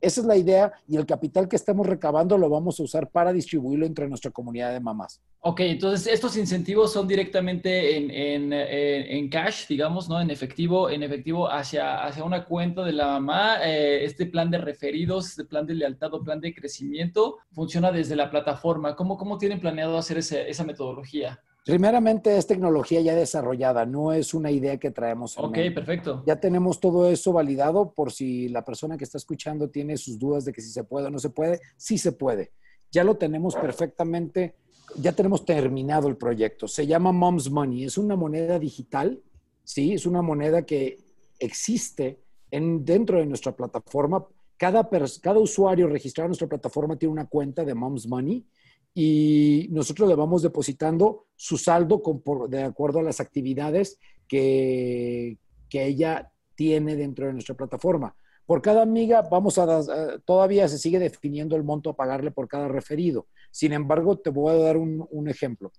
Esa 0.00 0.20
es 0.20 0.26
la 0.26 0.36
idea 0.36 0.72
y 0.86 0.96
el 0.96 1.06
capital 1.06 1.48
que 1.48 1.56
estamos 1.56 1.86
recabando 1.86 2.36
lo 2.38 2.48
vamos 2.48 2.78
a 2.80 2.82
usar 2.82 3.10
para 3.10 3.32
distribuirlo 3.32 3.86
entre 3.86 4.08
nuestra 4.08 4.30
comunidad 4.30 4.72
de 4.72 4.80
mamás. 4.80 5.20
Ok, 5.40 5.60
entonces 5.60 6.12
estos 6.12 6.36
incentivos 6.36 6.92
son 6.92 7.06
directamente 7.06 7.96
en, 7.96 8.52
en, 8.52 9.28
cash, 9.28 9.66
digamos, 9.68 10.08
¿no? 10.08 10.20
En 10.20 10.30
efectivo, 10.30 10.90
en 10.90 11.02
efectivo 11.02 11.50
hacia, 11.50 12.04
hacia 12.04 12.24
una 12.24 12.44
cuenta 12.44 12.82
de 12.84 12.92
la 12.92 13.06
mamá. 13.06 13.58
Eh, 13.64 14.04
este 14.04 14.26
plan 14.26 14.50
de 14.50 14.58
referidos, 14.58 15.28
este 15.28 15.44
plan 15.44 15.66
de 15.66 15.74
lealtad 15.74 16.12
o 16.14 16.22
plan 16.22 16.40
de 16.40 16.54
crecimiento 16.54 17.38
funciona 17.52 17.92
desde 17.92 18.16
la 18.16 18.30
plataforma. 18.30 18.96
¿Cómo, 18.96 19.16
cómo 19.16 19.38
tienen 19.38 19.60
planeado 19.60 19.96
hacer 19.96 20.18
esa 20.18 20.64
metodología? 20.64 21.40
Primeramente 21.66 22.38
es 22.38 22.46
tecnología 22.46 23.00
ya 23.00 23.16
desarrollada, 23.16 23.84
no 23.84 24.12
es 24.12 24.34
una 24.34 24.52
idea 24.52 24.76
que 24.76 24.92
traemos. 24.92 25.36
En 25.36 25.46
ok, 25.46 25.58
perfecto. 25.74 26.22
Ya 26.24 26.36
tenemos 26.36 26.78
todo 26.78 27.10
eso 27.10 27.32
validado 27.32 27.90
por 27.90 28.12
si 28.12 28.48
la 28.48 28.64
persona 28.64 28.96
que 28.96 29.02
está 29.02 29.18
escuchando 29.18 29.68
tiene 29.68 29.96
sus 29.96 30.16
dudas 30.16 30.44
de 30.44 30.52
que 30.52 30.60
si 30.60 30.70
se 30.70 30.84
puede 30.84 31.08
o 31.08 31.10
no 31.10 31.18
se 31.18 31.30
puede, 31.30 31.58
sí 31.76 31.98
se 31.98 32.12
puede. 32.12 32.52
Ya 32.92 33.02
lo 33.02 33.16
tenemos 33.16 33.56
perfectamente, 33.56 34.54
ya 34.94 35.10
tenemos 35.10 35.44
terminado 35.44 36.06
el 36.06 36.16
proyecto. 36.16 36.68
Se 36.68 36.86
llama 36.86 37.10
Mom's 37.10 37.50
Money, 37.50 37.82
es 37.82 37.98
una 37.98 38.14
moneda 38.14 38.60
digital, 38.60 39.20
sí, 39.64 39.92
es 39.92 40.06
una 40.06 40.22
moneda 40.22 40.62
que 40.62 40.98
existe 41.40 42.20
en, 42.52 42.84
dentro 42.84 43.18
de 43.18 43.26
nuestra 43.26 43.56
plataforma. 43.56 44.24
Cada, 44.56 44.88
cada 45.20 45.40
usuario 45.40 45.88
registrado 45.88 46.26
en 46.26 46.30
nuestra 46.30 46.46
plataforma 46.46 46.96
tiene 46.96 47.12
una 47.12 47.26
cuenta 47.26 47.64
de 47.64 47.74
Mom's 47.74 48.06
Money 48.06 48.46
y 48.98 49.68
nosotros 49.72 50.08
le 50.08 50.14
vamos 50.14 50.40
depositando 50.40 51.26
su 51.36 51.58
saldo 51.58 52.00
de 52.48 52.62
acuerdo 52.62 53.00
a 53.00 53.02
las 53.02 53.20
actividades 53.20 53.98
que, 54.26 55.36
que, 55.68 55.84
ella 55.84 56.32
tiene 56.54 56.96
dentro 56.96 57.26
de 57.26 57.34
nuestra 57.34 57.54
plataforma. 57.54 58.16
Por 58.46 58.62
cada 58.62 58.80
amiga, 58.80 59.20
vamos 59.20 59.58
a, 59.58 59.84
todavía 60.24 60.66
se 60.66 60.78
sigue 60.78 60.98
definiendo 60.98 61.56
el 61.56 61.62
monto 61.62 61.90
a 61.90 61.94
pagarle 61.96 62.30
por 62.30 62.48
cada 62.48 62.68
referido. 62.68 63.26
Sin 63.50 63.74
embargo, 63.74 64.16
te 64.18 64.30
voy 64.30 64.54
a 64.54 64.64
dar 64.64 64.78
un, 64.78 65.28
ejemplo. 65.28 65.72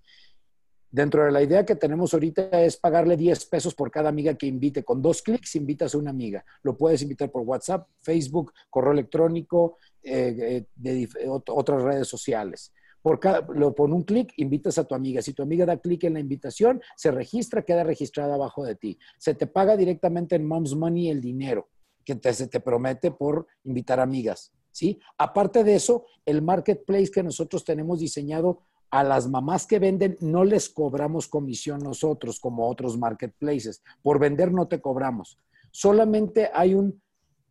Dentro 0.91 1.25
de 1.25 1.31
la 1.31 1.41
idea 1.41 1.65
que 1.65 1.75
tenemos 1.75 2.13
ahorita 2.13 2.61
es 2.61 2.77
pagarle 2.77 3.17
10 3.17 3.45
pesos 3.47 3.73
por 3.73 3.89
cada 3.89 4.09
amiga 4.09 4.35
que 4.35 4.45
invite. 4.45 4.83
Con 4.83 5.01
dos 5.01 5.23
clics 5.23 5.55
invitas 5.55 5.95
a 5.95 5.97
una 5.97 6.11
amiga. 6.11 6.45
Lo 6.61 6.77
puedes 6.77 7.01
invitar 7.01 7.31
por 7.31 7.41
WhatsApp, 7.41 7.87
Facebook, 7.99 8.53
correo 8.69 8.91
electrónico, 8.91 9.79
eh, 10.03 10.67
eh, 10.83 11.27
otras 11.47 11.81
redes 11.81 12.07
sociales. 12.07 12.71
Por, 13.07 13.55
lo, 13.55 13.73
por 13.73 13.89
un 13.89 14.03
clic 14.03 14.33
invitas 14.35 14.77
a 14.77 14.83
tu 14.83 14.93
amiga. 14.93 15.21
Si 15.21 15.31
tu 15.31 15.41
amiga 15.41 15.65
da 15.65 15.77
clic 15.77 16.03
en 16.03 16.15
la 16.15 16.19
invitación, 16.19 16.81
se 16.97 17.09
registra, 17.09 17.61
queda 17.61 17.85
registrada 17.85 18.33
abajo 18.35 18.65
de 18.65 18.75
ti. 18.75 18.99
Se 19.17 19.33
te 19.33 19.47
paga 19.47 19.77
directamente 19.77 20.35
en 20.35 20.45
Mom's 20.45 20.75
Money 20.75 21.09
el 21.09 21.21
dinero 21.21 21.69
que 22.03 22.19
se 22.33 22.47
te 22.49 22.59
promete 22.59 23.11
por 23.11 23.47
invitar 23.63 24.01
amigas. 24.01 24.51
¿sí? 24.71 24.99
Aparte 25.17 25.63
de 25.63 25.75
eso, 25.75 26.05
el 26.25 26.41
marketplace 26.41 27.09
que 27.09 27.23
nosotros 27.23 27.63
tenemos 27.63 28.01
diseñado 28.01 28.63
a 28.91 29.05
las 29.05 29.29
mamás 29.29 29.65
que 29.65 29.79
venden 29.79 30.17
no 30.19 30.43
les 30.43 30.67
cobramos 30.67 31.29
comisión 31.29 31.79
nosotros 31.79 32.41
como 32.41 32.67
otros 32.67 32.97
marketplaces. 32.97 33.83
Por 34.01 34.19
vender 34.19 34.51
no 34.51 34.67
te 34.67 34.81
cobramos. 34.81 35.39
Solamente 35.71 36.49
hay 36.53 36.73
un, 36.73 37.01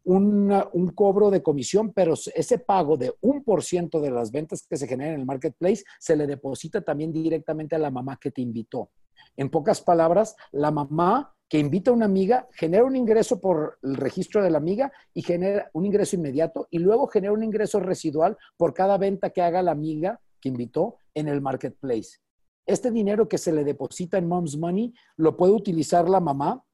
un 0.07 0.93
cobro 0.95 1.31
de 1.31 1.43
comisión, 1.43 1.93
pero 1.93 2.15
ese 2.35 2.59
pago 2.59 2.97
de 2.97 3.15
un 3.21 3.43
por 3.43 3.63
ciento 3.63 4.01
de 4.01 4.11
las 4.11 4.31
ventas 4.31 4.67
que 4.67 4.77
se 4.77 4.87
generan 4.87 5.15
en 5.15 5.21
el 5.21 5.27
marketplace 5.27 5.85
se 5.99 6.17
le 6.17 6.27
deposita 6.27 6.81
también 6.81 7.13
directamente 7.13 7.75
a 7.75 7.81
la 7.81 7.91
mamá 7.91 8.19
que 8.21 8.31
te 8.31 8.41
invitó. 8.41 8.91
En 9.37 9.51
pocas 9.51 9.81
palabras, 9.81 10.37
la 10.53 10.71
mamá 10.71 11.35
que 11.49 11.59
invita 11.59 11.91
a 11.91 11.95
una 11.95 12.07
amiga 12.07 12.49
genera 12.53 12.85
un 12.85 12.97
ingreso 12.97 13.41
por 13.41 13.79
el 13.83 13.97
registro 13.97 14.43
de 14.43 14.51
la 14.51 14.59
amiga 14.59 14.93
y 15.15 15.23
genera 15.23 15.71
un 15.75 15.87
ingreso 15.87 16.17
inmediato 16.17 16.67
y 16.71 16.79
luego 16.79 17.07
genera 17.07 17.33
un 17.33 17.43
ingreso 17.43 17.81
residual 17.81 18.37
por 18.57 18.75
cada 18.75 18.99
venta 18.99 19.31
que 19.31 19.43
haga 19.43 19.63
la 19.63 19.73
amiga 19.73 20.21
que 20.41 20.49
invitó 20.49 20.99
en 21.15 21.29
el 21.29 21.41
marketplace. 21.41 22.19
Este 22.65 22.91
dinero 22.91 23.29
que 23.29 23.39
se 23.39 23.53
le 23.53 23.63
deposita 23.63 24.19
en 24.19 24.27
Mom's 24.27 24.57
Money 24.57 24.93
lo 25.17 25.37
puede 25.37 25.53
utilizar 25.53 26.09
la 26.09 26.21
mamá 26.21 26.65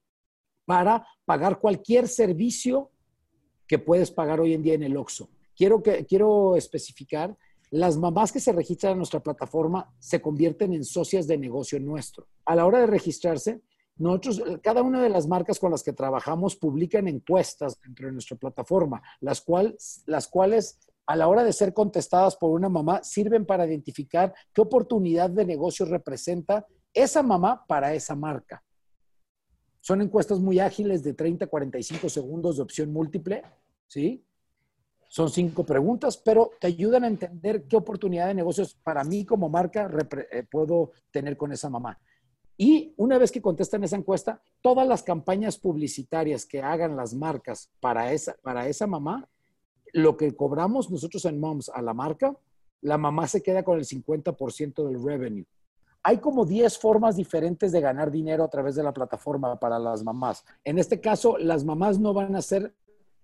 para 0.64 1.06
pagar 1.26 1.58
cualquier 1.60 2.08
servicio 2.08 2.91
que 3.66 3.78
puedes 3.78 4.10
pagar 4.10 4.40
hoy 4.40 4.54
en 4.54 4.62
día 4.62 4.74
en 4.74 4.82
el 4.82 4.96
OXO. 4.96 5.28
Quiero, 5.56 5.82
que, 5.82 6.04
quiero 6.06 6.56
especificar, 6.56 7.36
las 7.70 7.96
mamás 7.96 8.32
que 8.32 8.40
se 8.40 8.52
registran 8.52 8.92
en 8.92 8.98
nuestra 8.98 9.20
plataforma 9.20 9.90
se 9.98 10.20
convierten 10.20 10.74
en 10.74 10.84
socias 10.84 11.26
de 11.26 11.38
negocio 11.38 11.80
nuestro. 11.80 12.26
A 12.44 12.54
la 12.54 12.66
hora 12.66 12.80
de 12.80 12.86
registrarse, 12.86 13.62
nosotros, 13.96 14.42
cada 14.62 14.82
una 14.82 15.02
de 15.02 15.08
las 15.08 15.26
marcas 15.26 15.58
con 15.58 15.70
las 15.70 15.82
que 15.82 15.92
trabajamos 15.92 16.56
publican 16.56 17.08
encuestas 17.08 17.80
dentro 17.80 18.06
de 18.06 18.12
nuestra 18.12 18.36
plataforma, 18.36 19.02
las, 19.20 19.40
cual, 19.40 19.76
las 20.06 20.28
cuales 20.28 20.80
a 21.06 21.16
la 21.16 21.28
hora 21.28 21.44
de 21.44 21.52
ser 21.52 21.72
contestadas 21.72 22.36
por 22.36 22.50
una 22.50 22.68
mamá 22.68 23.02
sirven 23.02 23.44
para 23.44 23.66
identificar 23.66 24.34
qué 24.52 24.60
oportunidad 24.60 25.30
de 25.30 25.44
negocio 25.44 25.86
representa 25.86 26.66
esa 26.92 27.22
mamá 27.22 27.64
para 27.66 27.94
esa 27.94 28.14
marca. 28.14 28.62
Son 29.82 30.00
encuestas 30.00 30.38
muy 30.38 30.60
ágiles 30.60 31.02
de 31.02 31.12
30 31.12 31.44
a 31.44 31.48
45 31.48 32.08
segundos 32.08 32.56
de 32.56 32.62
opción 32.62 32.92
múltiple, 32.92 33.42
¿sí? 33.88 34.24
Son 35.08 35.28
cinco 35.28 35.66
preguntas, 35.66 36.16
pero 36.16 36.52
te 36.60 36.68
ayudan 36.68 37.04
a 37.04 37.08
entender 37.08 37.64
qué 37.64 37.76
oportunidad 37.76 38.28
de 38.28 38.34
negocios 38.34 38.78
para 38.82 39.02
mí 39.02 39.26
como 39.26 39.48
marca 39.48 39.90
eh, 40.30 40.44
puedo 40.50 40.92
tener 41.10 41.36
con 41.36 41.52
esa 41.52 41.68
mamá. 41.68 41.98
Y 42.56 42.94
una 42.96 43.18
vez 43.18 43.32
que 43.32 43.42
contestan 43.42 43.82
esa 43.82 43.96
encuesta, 43.96 44.40
todas 44.60 44.86
las 44.86 45.02
campañas 45.02 45.58
publicitarias 45.58 46.46
que 46.46 46.62
hagan 46.62 46.96
las 46.96 47.12
marcas 47.12 47.68
para 47.80 48.12
esa, 48.12 48.36
para 48.40 48.68
esa 48.68 48.86
mamá 48.86 49.28
lo 49.92 50.16
que 50.16 50.34
cobramos 50.34 50.90
nosotros 50.90 51.24
en 51.24 51.38
Moms 51.38 51.68
a 51.68 51.82
la 51.82 51.92
marca, 51.92 52.36
la 52.82 52.98
mamá 52.98 53.26
se 53.26 53.42
queda 53.42 53.64
con 53.64 53.78
el 53.78 53.84
50% 53.84 54.86
del 54.86 55.02
revenue. 55.02 55.44
Hay 56.02 56.18
como 56.18 56.44
10 56.44 56.78
formas 56.78 57.16
diferentes 57.16 57.72
de 57.72 57.80
ganar 57.80 58.10
dinero 58.10 58.44
a 58.44 58.50
través 58.50 58.74
de 58.74 58.82
la 58.82 58.92
plataforma 58.92 59.58
para 59.58 59.78
las 59.78 60.02
mamás. 60.02 60.44
En 60.64 60.78
este 60.78 61.00
caso, 61.00 61.38
las 61.38 61.64
mamás 61.64 61.98
no 61.98 62.12
van 62.12 62.34
a 62.34 62.42
ser 62.42 62.74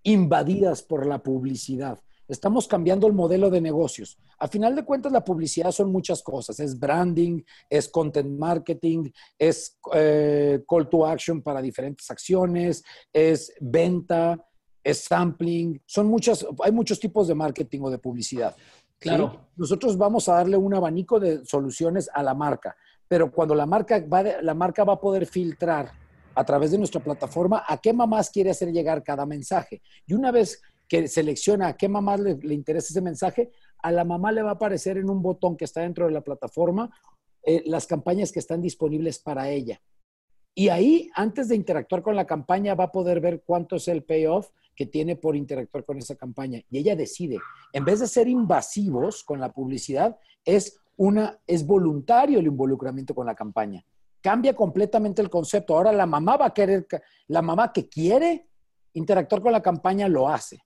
invadidas 0.04 0.82
por 0.82 1.06
la 1.06 1.22
publicidad. 1.22 1.98
Estamos 2.28 2.68
cambiando 2.68 3.06
el 3.06 3.14
modelo 3.14 3.48
de 3.48 3.60
negocios. 3.60 4.18
A 4.38 4.48
final 4.48 4.76
de 4.76 4.84
cuentas, 4.84 5.10
la 5.10 5.24
publicidad 5.24 5.72
son 5.72 5.90
muchas 5.90 6.22
cosas. 6.22 6.60
Es 6.60 6.78
branding, 6.78 7.42
es 7.70 7.88
content 7.88 8.38
marketing, 8.38 9.10
es 9.38 9.78
eh, 9.94 10.62
call 10.68 10.88
to 10.90 11.06
action 11.06 11.42
para 11.42 11.62
diferentes 11.62 12.10
acciones, 12.10 12.84
es 13.12 13.54
venta, 13.60 14.44
es 14.84 15.04
sampling, 15.04 15.80
son 15.86 16.06
muchas, 16.06 16.46
hay 16.62 16.72
muchos 16.72 17.00
tipos 17.00 17.28
de 17.28 17.34
marketing 17.34 17.80
o 17.82 17.90
de 17.90 17.98
publicidad. 17.98 18.54
Claro. 18.98 19.48
Nosotros 19.56 19.96
vamos 19.96 20.28
a 20.28 20.34
darle 20.34 20.56
un 20.56 20.74
abanico 20.74 21.20
de 21.20 21.44
soluciones 21.44 22.10
a 22.12 22.22
la 22.22 22.34
marca, 22.34 22.76
pero 23.06 23.30
cuando 23.30 23.54
la 23.54 23.66
marca 23.66 24.00
va, 24.00 24.22
la 24.42 24.54
marca 24.54 24.84
va 24.84 24.94
a 24.94 25.00
poder 25.00 25.26
filtrar 25.26 25.90
a 26.34 26.44
través 26.44 26.70
de 26.70 26.78
nuestra 26.78 27.02
plataforma 27.02 27.64
a 27.66 27.78
qué 27.78 27.92
mamás 27.92 28.30
quiere 28.30 28.50
hacer 28.50 28.72
llegar 28.72 29.02
cada 29.02 29.26
mensaje. 29.26 29.82
Y 30.06 30.14
una 30.14 30.30
vez 30.30 30.62
que 30.88 31.08
selecciona 31.08 31.68
a 31.68 31.76
qué 31.76 31.88
mamás 31.88 32.20
le, 32.20 32.54
interesa 32.54 32.88
ese 32.90 33.00
mensaje, 33.00 33.50
a 33.82 33.92
la 33.92 34.04
mamá 34.04 34.32
le 34.32 34.42
va 34.42 34.50
a 34.50 34.54
aparecer 34.54 34.96
en 34.98 35.10
un 35.10 35.20
botón 35.20 35.56
que 35.56 35.64
está 35.64 35.82
dentro 35.82 36.06
de 36.06 36.12
la 36.12 36.22
plataforma 36.22 36.90
eh, 37.42 37.62
las 37.66 37.86
campañas 37.86 38.32
que 38.32 38.38
están 38.38 38.62
disponibles 38.62 39.18
para 39.18 39.50
ella. 39.50 39.80
Y 40.54 40.70
ahí, 40.70 41.10
antes 41.14 41.48
de 41.48 41.56
interactuar 41.56 42.02
con 42.02 42.16
la 42.16 42.26
campaña, 42.26 42.74
va 42.74 42.84
a 42.84 42.92
poder 42.92 43.20
ver 43.20 43.42
cuánto 43.44 43.76
es 43.76 43.86
el 43.88 44.02
payoff 44.02 44.50
que 44.78 44.86
tiene 44.86 45.16
por 45.16 45.34
interactuar 45.34 45.84
con 45.84 45.98
esa 45.98 46.14
campaña. 46.14 46.62
Y 46.70 46.78
ella 46.78 46.94
decide, 46.94 47.40
en 47.72 47.84
vez 47.84 47.98
de 47.98 48.06
ser 48.06 48.28
invasivos 48.28 49.24
con 49.24 49.40
la 49.40 49.52
publicidad, 49.52 50.16
es, 50.44 50.78
una, 50.96 51.36
es 51.48 51.66
voluntario 51.66 52.38
el 52.38 52.46
involucramiento 52.46 53.12
con 53.12 53.26
la 53.26 53.34
campaña. 53.34 53.84
Cambia 54.20 54.54
completamente 54.54 55.20
el 55.20 55.30
concepto. 55.30 55.74
Ahora 55.74 55.90
la 55.90 56.06
mamá 56.06 56.36
va 56.36 56.46
a 56.46 56.54
querer, 56.54 56.86
la 57.26 57.42
mamá 57.42 57.72
que 57.72 57.88
quiere 57.88 58.46
interactuar 58.92 59.42
con 59.42 59.50
la 59.50 59.62
campaña 59.62 60.06
lo 60.06 60.28
hace. 60.28 60.60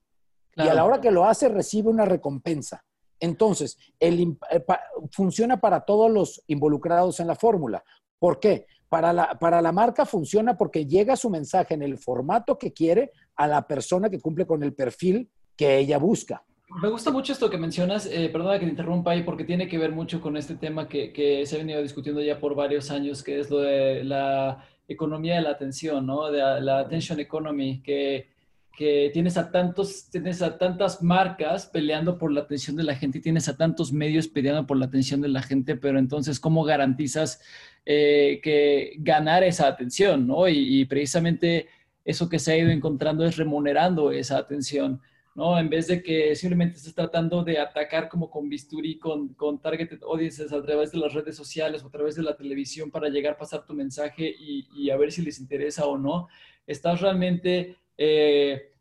Y 0.55 0.61
a 0.61 0.75
la 0.75 0.85
hora 0.85 1.01
que 1.01 1.09
lo 1.09 1.25
hace, 1.25 1.49
recibe 1.49 1.89
una 1.89 2.05
recompensa. 2.05 2.85
Entonces, 3.19 3.79
el, 3.99 4.37
eh, 4.51 4.63
funciona 5.11 5.59
para 5.59 5.85
todos 5.85 6.11
los 6.11 6.43
involucrados 6.45 7.19
en 7.19 7.25
la 7.25 7.35
fórmula. 7.35 7.83
¿Por 8.19 8.39
qué? 8.39 8.67
Para 8.93 9.11
la, 9.11 9.39
para 9.39 9.59
la 9.59 9.71
marca 9.71 10.05
funciona 10.05 10.55
porque 10.55 10.85
llega 10.85 11.15
su 11.15 11.27
mensaje 11.27 11.73
en 11.73 11.81
el 11.81 11.97
formato 11.97 12.59
que 12.59 12.73
quiere 12.73 13.09
a 13.35 13.47
la 13.47 13.65
persona 13.65 14.07
que 14.07 14.19
cumple 14.19 14.45
con 14.45 14.61
el 14.61 14.75
perfil 14.75 15.31
que 15.57 15.79
ella 15.79 15.97
busca. 15.97 16.43
Me 16.79 16.89
gusta 16.89 17.09
mucho 17.09 17.33
esto 17.33 17.49
que 17.49 17.57
mencionas, 17.57 18.05
eh, 18.05 18.29
perdona 18.31 18.59
que 18.59 18.65
te 18.65 18.69
interrumpa 18.69 19.09
ahí, 19.09 19.23
porque 19.23 19.45
tiene 19.45 19.67
que 19.67 19.79
ver 19.79 19.91
mucho 19.91 20.21
con 20.21 20.37
este 20.37 20.57
tema 20.57 20.87
que, 20.87 21.11
que, 21.11 21.43
se 21.47 21.55
ha 21.55 21.57
venido 21.57 21.81
discutiendo 21.81 22.21
ya 22.21 22.39
por 22.39 22.53
varios 22.53 22.91
años, 22.91 23.23
que 23.23 23.39
es 23.39 23.49
lo 23.49 23.61
de 23.61 24.03
la 24.03 24.63
economía 24.87 25.37
de 25.37 25.41
la 25.41 25.49
atención, 25.49 26.05
¿no? 26.05 26.29
De 26.29 26.61
la 26.61 26.81
attention 26.81 27.19
economy, 27.19 27.81
que, 27.81 28.27
que 28.75 29.11
tienes 29.13 29.37
a 29.37 29.51
tantos, 29.51 30.09
tienes 30.09 30.41
a 30.41 30.57
tantas 30.57 31.01
marcas 31.03 31.67
peleando 31.67 32.17
por 32.17 32.31
la 32.31 32.41
atención 32.41 32.75
de 32.75 32.83
la 32.83 32.95
gente 32.95 33.19
y 33.19 33.21
tienes 33.21 33.47
a 33.47 33.55
tantos 33.55 33.93
medios 33.93 34.27
peleando 34.27 34.65
por 34.65 34.77
la 34.77 34.85
atención 34.85 35.21
de 35.21 35.29
la 35.29 35.41
gente, 35.41 35.75
pero 35.75 35.99
entonces, 35.99 36.39
¿cómo 36.39 36.63
garantizas 36.63 37.41
eh, 37.85 38.39
que 38.43 38.93
ganar 38.97 39.43
esa 39.43 39.67
atención, 39.67 40.27
¿no? 40.27 40.47
y 40.47 40.85
precisamente 40.85 41.67
eso 42.05 42.29
que 42.29 42.39
se 42.39 42.53
ha 42.53 42.57
ido 42.57 42.69
encontrando 42.69 43.25
es 43.25 43.37
remunerando 43.37 44.11
esa 44.11 44.37
atención, 44.37 45.01
¿no? 45.35 45.57
En 45.57 45.69
vez 45.69 45.87
de 45.87 46.03
que 46.03 46.35
simplemente 46.35 46.77
estés 46.77 46.93
tratando 46.93 47.43
de 47.43 47.59
atacar 47.59 48.09
como 48.09 48.29
con 48.29 48.49
bisturí, 48.49 48.99
con, 48.99 49.29
con 49.29 49.59
targeted 49.59 50.03
audiences 50.03 50.51
a 50.51 50.61
través 50.61 50.91
de 50.91 50.99
las 50.99 51.13
redes 51.13 51.35
sociales 51.35 51.83
o 51.83 51.87
a 51.87 51.91
través 51.91 52.15
de 52.15 52.23
la 52.23 52.35
televisión 52.35 52.91
para 52.91 53.09
llegar 53.09 53.33
a 53.33 53.37
pasar 53.37 53.65
tu 53.65 53.73
mensaje 53.73 54.33
y, 54.37 54.89
a 54.89 54.97
ver 54.97 55.11
si 55.11 55.21
les 55.21 55.39
interesa 55.39 55.85
o 55.85 55.97
no, 55.97 56.27
estás 56.67 57.01
realmente 57.01 57.77
eh, 58.05 58.71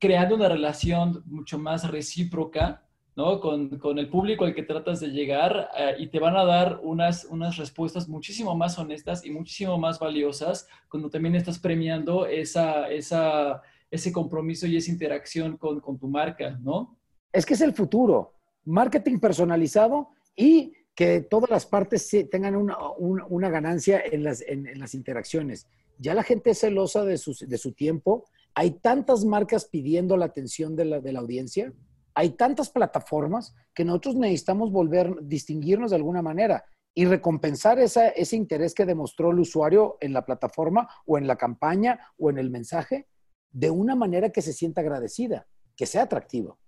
creando 0.00 0.34
una 0.34 0.48
relación 0.48 1.22
mucho 1.26 1.58
más 1.58 1.90
recíproca 1.90 2.82
¿no? 3.14 3.40
Con, 3.40 3.78
con, 3.78 3.98
el 3.98 4.08
público 4.08 4.44
al 4.44 4.54
que 4.54 4.62
tratas 4.62 5.00
de 5.00 5.08
llegar 5.08 5.68
eh, 5.76 5.96
y 5.98 6.06
te 6.08 6.18
van 6.18 6.36
a 6.36 6.44
dar 6.44 6.80
unas, 6.82 7.26
unas 7.26 7.56
respuestas 7.56 8.08
muchísimo 8.08 8.54
más 8.54 8.78
honestas 8.78 9.24
y 9.24 9.30
muchísimo 9.30 9.78
más 9.78 9.98
valiosas 9.98 10.66
cuando 10.88 11.10
también 11.10 11.34
estás 11.34 11.58
premiando 11.58 12.26
esa, 12.26 12.88
esa, 12.88 13.60
ese 13.90 14.12
compromiso 14.12 14.66
y 14.66 14.76
esa 14.76 14.90
interacción 14.90 15.58
con, 15.58 15.80
con 15.80 15.98
tu 15.98 16.08
marca, 16.08 16.58
¿no? 16.62 16.96
Es 17.32 17.44
que 17.44 17.54
es 17.54 17.60
el 17.60 17.74
futuro. 17.74 18.34
Marketing 18.64 19.18
personalizado 19.18 20.10
y 20.34 20.72
que 20.94 21.20
todas 21.20 21.50
las 21.50 21.66
partes 21.66 22.08
tengan 22.30 22.56
una, 22.56 22.76
una, 22.98 23.50
ganancia 23.50 24.02
en 24.04 24.24
las, 24.24 24.42
en, 24.42 24.66
en 24.66 24.78
las, 24.78 24.94
interacciones. 24.94 25.66
Ya 25.98 26.14
la 26.14 26.22
gente 26.22 26.50
es 26.50 26.60
celosa 26.60 27.04
de 27.04 27.18
su, 27.18 27.34
de 27.46 27.58
su 27.58 27.72
tiempo. 27.72 28.24
Hay 28.54 28.72
tantas 28.72 29.24
marcas 29.24 29.66
pidiendo 29.66 30.16
la 30.16 30.26
atención 30.26 30.76
de 30.76 30.84
la, 30.84 31.18
audiencia 31.18 31.72
hay 32.14 32.30
tantas 32.30 32.68
plataformas 32.68 33.54
que 33.74 33.84
nosotros 33.86 34.16
necesitamos 34.16 34.70
volver, 34.70 35.16
distinguirnos 35.22 35.90
de 35.90 35.96
alguna 35.96 36.20
manera 36.20 36.64
y 36.94 37.06
recompensar 37.06 37.78
ese 37.78 38.36
interés 38.36 38.74
que 38.74 38.84
demostró 38.84 39.30
el 39.30 39.38
usuario 39.38 39.96
en 40.00 40.12
la 40.12 40.26
plataforma 40.26 40.88
o 41.06 41.16
en 41.16 41.26
la 41.26 41.36
campaña 41.36 41.98
o 42.18 42.28
en 42.28 42.36
el 42.36 42.50
mensaje 42.50 43.08
de 43.50 43.70
una 43.70 43.94
manera 43.94 44.30
que 44.30 44.42
se 44.42 44.52
sienta 44.52 44.82
agradecida, 44.82 45.46
que 45.74 45.86
sea 45.86 46.02
atractivo. 46.02 46.58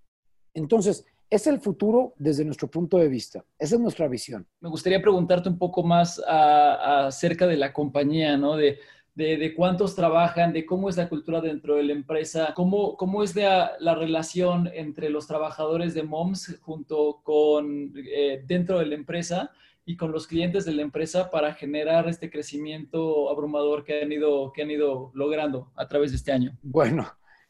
Entonces, 0.55 1.05
es 1.29 1.47
el 1.47 1.61
futuro 1.61 2.15
desde 2.17 2.45
nuestro 2.45 2.71
punto 2.71 2.97
de 2.97 3.09
vista. 3.09 3.45
Esa 3.59 3.75
es 3.75 3.81
nuestra 3.81 4.09
visión. 4.09 4.47
Me 4.61 4.69
gustaría 4.69 5.01
preguntarte 5.03 5.49
un 5.49 5.59
poco 5.59 5.83
más 5.83 6.23
acerca 6.27 7.47
de 7.47 7.57
la 7.57 7.73
compañía, 7.73 8.37
¿no? 8.37 8.57
De, 8.57 8.79
de, 9.15 9.55
cuántos 9.55 9.95
trabajan, 9.95 10.53
de 10.53 10.67
cómo 10.67 10.89
es 10.89 10.97
la 10.97 11.09
cultura 11.09 11.41
dentro 11.41 11.77
de 11.77 11.85
la 11.85 11.93
empresa, 11.93 12.53
cómo, 12.55 12.97
cómo 12.97 13.23
es 13.23 13.37
la, 13.37 13.73
la 13.79 13.95
relación 13.95 14.69
entre 14.75 15.09
los 15.09 15.27
trabajadores 15.27 15.95
de 15.95 16.03
MOMS 16.03 16.59
junto 16.63 17.21
con 17.23 17.93
eh, 17.97 18.43
dentro 18.47 18.79
de 18.81 18.87
la 18.87 18.97
empresa 18.97 19.53
y 19.85 19.97
con 19.97 20.11
los 20.11 20.27
clientes 20.27 20.65
de 20.65 20.73
la 20.73 20.83
empresa 20.83 21.31
para 21.31 21.55
generar 21.55 22.09
este 22.09 22.31
crecimiento 22.31 23.31
abrumador 23.31 23.85
que 23.85 24.03
han 24.03 24.11
ido, 24.11 24.53
que 24.53 24.63
han 24.63 24.71
ido 24.71 25.13
logrando 25.15 25.71
a 25.77 25.87
través 25.87 26.11
de 26.11 26.17
este 26.17 26.33
año. 26.33 26.59
Bueno, 26.63 27.07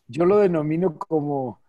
yo 0.06 0.26
lo 0.26 0.38
denomino 0.38 0.98
como 0.98 1.62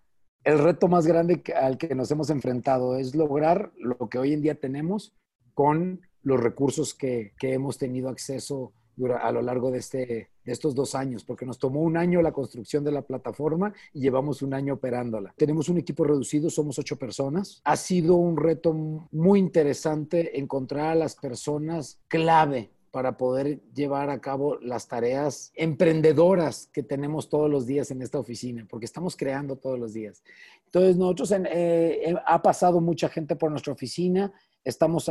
el 0.43 0.59
reto 0.59 0.87
más 0.87 1.07
grande 1.07 1.41
al 1.55 1.77
que 1.77 1.95
nos 1.95 2.11
hemos 2.11 2.29
enfrentado, 2.29 2.97
es 2.97 3.15
lograr 3.15 3.71
lo 3.77 4.09
que 4.09 4.17
hoy 4.17 4.33
en 4.33 4.41
día 4.41 4.55
tenemos 4.55 5.15
con 5.53 6.01
los 6.21 6.39
recursos 6.39 6.93
que, 6.93 7.33
que 7.39 7.53
hemos 7.53 7.77
tenido 7.77 8.09
acceso 8.09 8.73
a 9.19 9.31
lo 9.31 9.41
largo 9.41 9.71
de, 9.71 9.79
este, 9.79 10.29
de 10.43 10.51
estos 10.51 10.75
dos 10.75 10.95
años, 10.95 11.23
porque 11.23 11.45
nos 11.45 11.59
tomó 11.59 11.81
un 11.81 11.97
año 11.97 12.21
la 12.21 12.31
construcción 12.31 12.83
de 12.83 12.91
la 12.91 13.01
plataforma 13.01 13.73
y 13.93 14.01
llevamos 14.01 14.41
un 14.41 14.53
año 14.53 14.75
operándola. 14.75 15.33
Tenemos 15.37 15.69
un 15.69 15.77
equipo 15.77 16.03
reducido, 16.03 16.49
somos 16.49 16.79
ocho 16.79 16.97
personas. 16.97 17.61
Ha 17.63 17.75
sido 17.75 18.15
un 18.15 18.37
reto 18.37 18.73
muy 19.11 19.39
interesante 19.39 20.39
encontrar 20.39 20.89
a 20.89 20.95
las 20.95 21.15
personas 21.15 21.99
clave 22.07 22.71
para 22.95 23.17
poder 23.17 23.59
llevar 23.73 24.09
a 24.09 24.21
cabo 24.21 24.57
las 24.61 24.87
tareas 24.87 25.51
emprendedoras 25.55 26.69
que 26.71 26.81
tenemos 26.81 27.27
todos 27.27 27.49
los 27.51 27.65
días 27.65 27.91
en 27.91 28.01
esta 28.01 28.17
oficina, 28.19 28.65
porque 28.69 28.85
estamos 28.85 29.17
creando 29.17 29.57
todos 29.57 29.77
los 29.77 29.91
días. 29.91 30.23
Entonces, 30.67 30.95
nosotros 30.95 31.29
eh, 31.31 31.41
eh, 31.45 32.15
ha 32.25 32.41
pasado 32.41 32.79
mucha 32.79 33.09
gente 33.09 33.35
por 33.35 33.51
nuestra 33.51 33.73
oficina, 33.73 34.31
estamos 34.65 35.09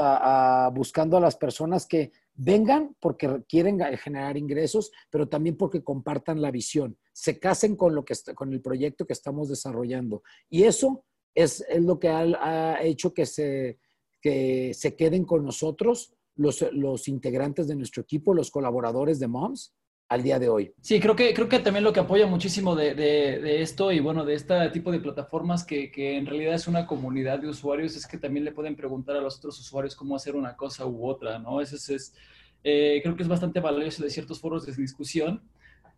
buscando 0.75 1.17
a 1.17 1.21
las 1.21 1.37
personas 1.37 1.87
que 1.87 2.13
vengan 2.35 2.95
porque 3.01 3.43
quieren 3.49 3.81
generar 3.97 4.37
ingresos, 4.37 4.91
pero 5.09 5.29
también 5.29 5.57
porque 5.57 5.83
compartan 5.83 6.43
la 6.43 6.51
visión, 6.51 6.99
se 7.13 7.39
casen 7.39 7.77
con, 7.77 7.95
lo 7.95 8.05
que 8.05 8.15
con 8.35 8.53
el 8.53 8.61
proyecto 8.61 9.07
que 9.07 9.13
estamos 9.13 9.49
desarrollando. 9.49 10.23
Y 10.51 10.65
eso 10.65 11.05
es, 11.35 11.65
lo 11.79 11.99
que 11.99 12.09
ha, 12.09 12.83
hecho 12.83 13.15
que 13.15 13.25
se, 13.25 13.79
que 14.21 14.75
se 14.75 14.97
queden 14.97 15.25
con 15.25 15.45
nosotros 15.45 16.15
los, 16.37 17.09
integrantes 17.09 17.69
de 17.69 17.77
nuestro 17.77 18.03
equipo, 18.03 18.35
los 18.35 18.51
colaboradores 18.51 19.19
de 19.21 19.29
Moms, 19.29 19.73
al 20.09 20.23
día 20.23 20.39
de 20.39 20.49
hoy. 20.49 20.73
Sí, 20.81 21.01
creo 21.01 21.17
que, 21.17 21.33
creo 21.33 21.49
que 21.49 21.59
también 21.59 21.85
lo 21.85 21.93
que 21.93 22.01
apoya 22.01 22.27
muchísimo 22.27 22.75
de, 22.75 23.63
esto 23.63 23.91
y 23.91 24.01
bueno, 24.01 24.25
de 24.25 24.35
este 24.35 24.69
tipo 24.71 24.93
de 24.93 25.01
plataformas 25.01 25.65
que, 25.65 25.91
en 25.97 26.27
realidad 26.27 26.55
es 26.55 26.69
una 26.69 26.87
comunidad 26.87 27.39
de 27.39 27.49
usuarios 27.49 27.97
es 27.97 28.07
que 28.07 28.19
también 28.19 28.45
le 28.45 28.53
pueden 28.53 28.77
preguntar 28.77 29.17
a 29.17 29.21
los 29.21 29.39
otros 29.39 29.59
usuarios 29.59 29.97
cómo 29.97 30.17
hacer 30.17 30.37
una 30.37 30.57
cosa 30.57 30.87
u 30.87 31.07
otra, 31.07 31.39
¿no? 31.39 31.61
Eso 31.61 31.77
es, 31.77 32.15
eh, 32.63 33.01
creo 33.03 33.17
que 33.17 33.23
es 33.23 33.29
bastante 33.29 33.61
valioso 33.61 34.03
de 34.03 34.11
ciertos 34.11 34.41
foros 34.41 34.67
de 34.67 34.75
discusión, 34.75 35.43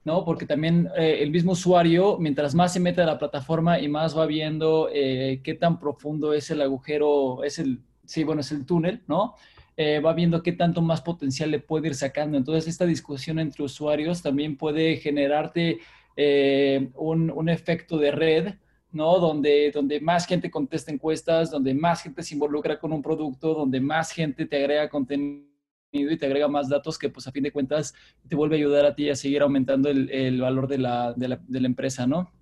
¿no? 0.04 0.24
Porque 0.24 0.46
también 0.46 0.88
eh, 0.96 1.18
el 1.20 1.32
mismo 1.32 1.52
usuario, 1.52 2.16
mientras 2.18 2.54
más 2.54 2.72
se 2.72 2.80
mete 2.80 3.02
a 3.02 3.06
la 3.06 3.18
plataforma 3.18 3.80
y 3.80 3.88
más 3.88 4.16
va 4.16 4.24
viendo 4.26 4.88
eh, 4.92 5.40
qué 5.42 5.54
tan 5.54 5.80
profundo 5.80 6.32
es 6.32 6.48
el 6.50 6.62
agujero, 6.62 7.42
es 7.42 7.58
el, 7.58 7.80
sí, 8.04 8.22
bueno, 8.22 8.40
es 8.40 8.52
el 8.52 8.64
túnel, 8.64 9.02
¿no? 9.08 9.34
Eh, 9.78 10.00
va 10.00 10.14
viendo 10.14 10.42
qué 10.42 10.52
tanto 10.52 10.80
más 10.80 11.02
potencial 11.02 11.50
le 11.50 11.60
puede 11.60 11.88
ir 11.88 11.94
sacando. 11.94 12.38
Entonces, 12.38 12.66
esta 12.66 12.86
discusión 12.86 13.38
entre 13.38 13.62
usuarios 13.62 14.22
también 14.22 14.56
puede 14.56 14.96
generarte 14.96 15.80
eh, 16.16 16.88
un, 16.94 17.48
efecto 17.50 17.98
de 17.98 18.10
red, 18.10 18.54
¿no? 18.90 19.18
Donde, 19.18 19.70
donde 19.72 20.00
más 20.00 20.26
gente 20.26 20.50
contesta 20.50 20.90
encuestas, 20.90 21.50
donde 21.50 21.74
más 21.74 22.02
gente 22.02 22.22
se 22.22 22.34
involucra 22.34 22.78
con 22.78 22.90
un 22.90 23.02
producto, 23.02 23.52
donde 23.52 23.78
más 23.80 24.12
gente 24.12 24.46
te 24.46 24.56
agrega 24.56 24.88
contenido 24.88 25.44
y 25.92 26.16
te 26.16 26.24
agrega 26.24 26.48
más 26.48 26.70
datos 26.70 26.98
que, 26.98 27.10
pues, 27.10 27.26
a 27.26 27.32
fin 27.32 27.42
de 27.42 27.52
cuentas, 27.52 27.92
te 28.26 28.34
vuelve 28.34 28.56
a 28.56 28.58
ayudar 28.58 28.86
a 28.86 28.94
ti 28.94 29.10
a 29.10 29.14
seguir 29.14 29.42
aumentando 29.42 29.90
el, 29.90 30.40
valor 30.40 30.68
de 30.68 30.78
la, 30.78 31.12
de, 31.12 31.28
la, 31.28 31.40
de 31.46 31.60
la 31.60 31.66
empresa, 31.66 32.06
¿no? 32.06 32.32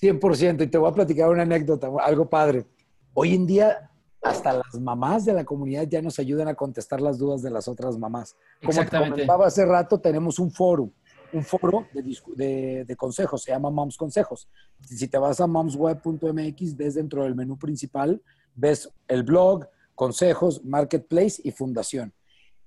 100%. 0.00 0.64
Y 0.64 0.66
te 0.66 0.78
voy 0.78 0.90
a 0.90 0.94
platicar 0.94 1.30
una 1.30 1.42
anécdota, 1.42 1.88
algo 2.00 2.28
padre. 2.28 2.66
Hoy 3.14 3.34
en 3.34 3.46
día 3.46 3.91
hasta 4.22 4.52
las 4.52 4.80
mamás 4.80 5.24
de 5.24 5.32
la 5.32 5.44
comunidad 5.44 5.86
ya 5.88 6.00
nos 6.00 6.18
ayudan 6.18 6.48
a 6.48 6.54
contestar 6.54 7.00
las 7.00 7.18
dudas 7.18 7.42
de 7.42 7.50
las 7.50 7.66
otras 7.66 7.98
mamás. 7.98 8.36
Como 8.64 8.84
te 8.84 8.96
comentaba 8.96 9.46
hace 9.46 9.66
rato, 9.66 10.00
tenemos 10.00 10.38
un 10.38 10.52
foro, 10.52 10.90
un 11.32 11.42
foro 11.42 11.86
de, 11.92 12.84
de, 12.84 12.96
consejos, 12.96 13.42
se 13.42 13.50
llama 13.50 13.70
Moms 13.70 13.96
Consejos. 13.96 14.48
Si 14.80 15.08
te 15.08 15.18
vas 15.18 15.40
a 15.40 15.46
momsweb.mx, 15.48 16.76
ves 16.76 16.94
dentro 16.94 17.24
del 17.24 17.34
menú 17.34 17.58
principal, 17.58 18.22
ves 18.54 18.88
el 19.08 19.24
blog, 19.24 19.66
consejos, 19.96 20.64
marketplace 20.64 21.42
y 21.42 21.50
fundación. 21.50 22.12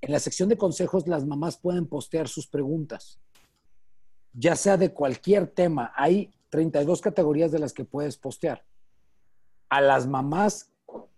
En 0.01 0.11
la 0.11 0.19
sección 0.19 0.49
de 0.49 0.57
consejos, 0.57 1.07
las 1.07 1.25
mamás 1.25 1.57
pueden 1.57 1.87
postear 1.87 2.27
sus 2.27 2.47
preguntas, 2.47 3.17
ya 4.33 4.57
sea 4.57 4.75
de 4.75 4.93
cualquier 4.93 5.47
tema. 5.47 5.93
Hay 5.95 6.33
32 6.49 6.99
categorías 7.01 7.51
de 7.51 7.59
las 7.59 7.71
que 7.71 7.85
puedes 7.85 8.17
postear. 8.17 8.65
A 9.69 9.79
las 9.81 10.05
mamás 10.05 10.69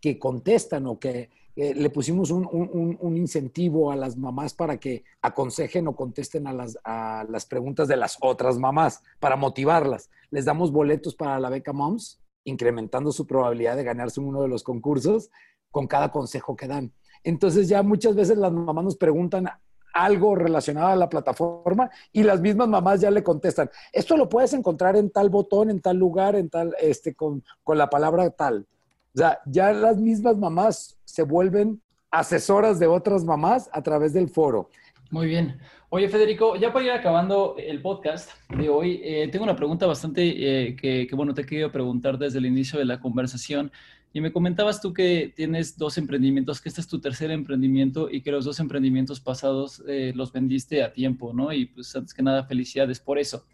que 0.01 0.19
contestan 0.19 0.87
o 0.87 0.99
que 0.99 1.29
le 1.57 1.89
pusimos 1.89 2.29
un, 2.29 3.17
incentivo 3.17 3.91
a 3.91 3.95
las 3.95 4.15
mamás 4.15 4.53
para 4.53 4.77
que 4.79 5.03
aconsejen 5.23 5.87
o 5.87 5.95
contesten 5.95 6.45
a 6.45 6.53
las, 6.53 6.77
a 6.83 7.25
las 7.27 7.47
preguntas 7.47 7.87
de 7.87 7.97
las 7.97 8.17
otras 8.21 8.59
mamás, 8.59 9.01
para 9.19 9.35
motivarlas. 9.35 10.11
Les 10.29 10.45
damos 10.45 10.71
boletos 10.71 11.15
para 11.15 11.39
la 11.39 11.49
beca 11.49 11.73
Moms, 11.73 12.21
incrementando 12.43 13.11
su 13.11 13.25
probabilidad 13.25 13.75
de 13.75 13.83
ganarse 13.83 14.19
uno 14.19 14.43
de 14.43 14.47
los 14.47 14.61
concursos 14.61 15.31
con 15.71 15.87
cada 15.87 16.11
consejo 16.11 16.55
que 16.55 16.67
dan. 16.67 16.93
Entonces 17.23 17.67
ya 17.67 17.81
muchas 17.81 18.15
veces 18.15 18.37
las 18.37 18.51
mamás 18.51 18.83
nos 18.83 18.97
preguntan 18.97 19.49
algo 19.93 20.35
relacionado 20.35 20.89
a 20.89 20.95
la 20.95 21.09
plataforma 21.09 21.89
y 22.13 22.21
las 22.21 22.39
mismas 22.39 22.67
mamás 22.67 23.01
ya 23.01 23.09
le 23.09 23.23
contestan, 23.23 23.69
esto 23.91 24.15
lo 24.15 24.29
puedes 24.29 24.53
encontrar 24.53 24.95
en 24.95 25.09
tal 25.09 25.29
botón, 25.29 25.71
en 25.71 25.81
tal 25.81 25.97
lugar, 25.97 26.35
en 26.35 26.49
tal, 26.49 26.75
este, 26.79 27.15
con, 27.15 27.43
con 27.63 27.79
la 27.79 27.89
palabra 27.89 28.29
tal. 28.29 28.67
O 29.17 29.19
sea, 29.19 29.39
ya 29.47 29.73
las 29.73 29.97
mismas 29.97 30.37
mamás 30.37 30.95
se 31.03 31.23
vuelven 31.23 31.81
asesoras 32.11 32.77
de 32.77 32.85
otras 32.85 33.23
mamás 33.23 33.67
a 33.73 33.81
través 33.81 34.13
del 34.13 34.29
foro. 34.29 34.69
Muy 35.09 35.25
bien. 35.25 35.57
Oye, 35.89 36.07
Federico, 36.07 36.55
ya 36.55 36.71
para 36.71 36.85
ir 36.85 36.91
acabando 36.91 37.55
el 37.57 37.81
podcast 37.81 38.29
de 38.47 38.69
hoy, 38.69 39.01
eh, 39.03 39.27
tengo 39.31 39.43
una 39.43 39.55
pregunta 39.55 39.87
bastante 39.87 40.67
eh, 40.67 40.75
que, 40.75 41.09
bueno, 41.15 41.33
te 41.33 41.41
he 41.41 41.45
querido 41.47 41.71
preguntar 41.71 42.19
desde 42.19 42.37
el 42.37 42.45
inicio 42.45 42.77
de 42.77 42.85
la 42.85 42.99
conversación. 42.99 43.71
Y 44.13 44.21
me 44.21 44.31
comentabas 44.31 44.81
tú 44.81 44.93
que 44.93 45.33
tienes 45.35 45.79
dos 45.79 45.97
emprendimientos, 45.97 46.61
que 46.61 46.69
este 46.69 46.81
es 46.81 46.87
tu 46.87 47.01
tercer 47.01 47.31
emprendimiento 47.31 48.11
y 48.11 48.21
que 48.21 48.31
los 48.31 48.45
dos 48.45 48.59
emprendimientos 48.59 49.19
pasados 49.19 49.81
eh, 49.87 50.13
los 50.15 50.31
vendiste 50.31 50.83
a 50.83 50.93
tiempo, 50.93 51.33
¿no? 51.33 51.51
Y 51.51 51.65
pues 51.65 51.95
antes 51.95 52.13
que 52.13 52.21
nada, 52.21 52.43
felicidades 52.43 52.99
por 52.99 53.17
eso. 53.17 53.47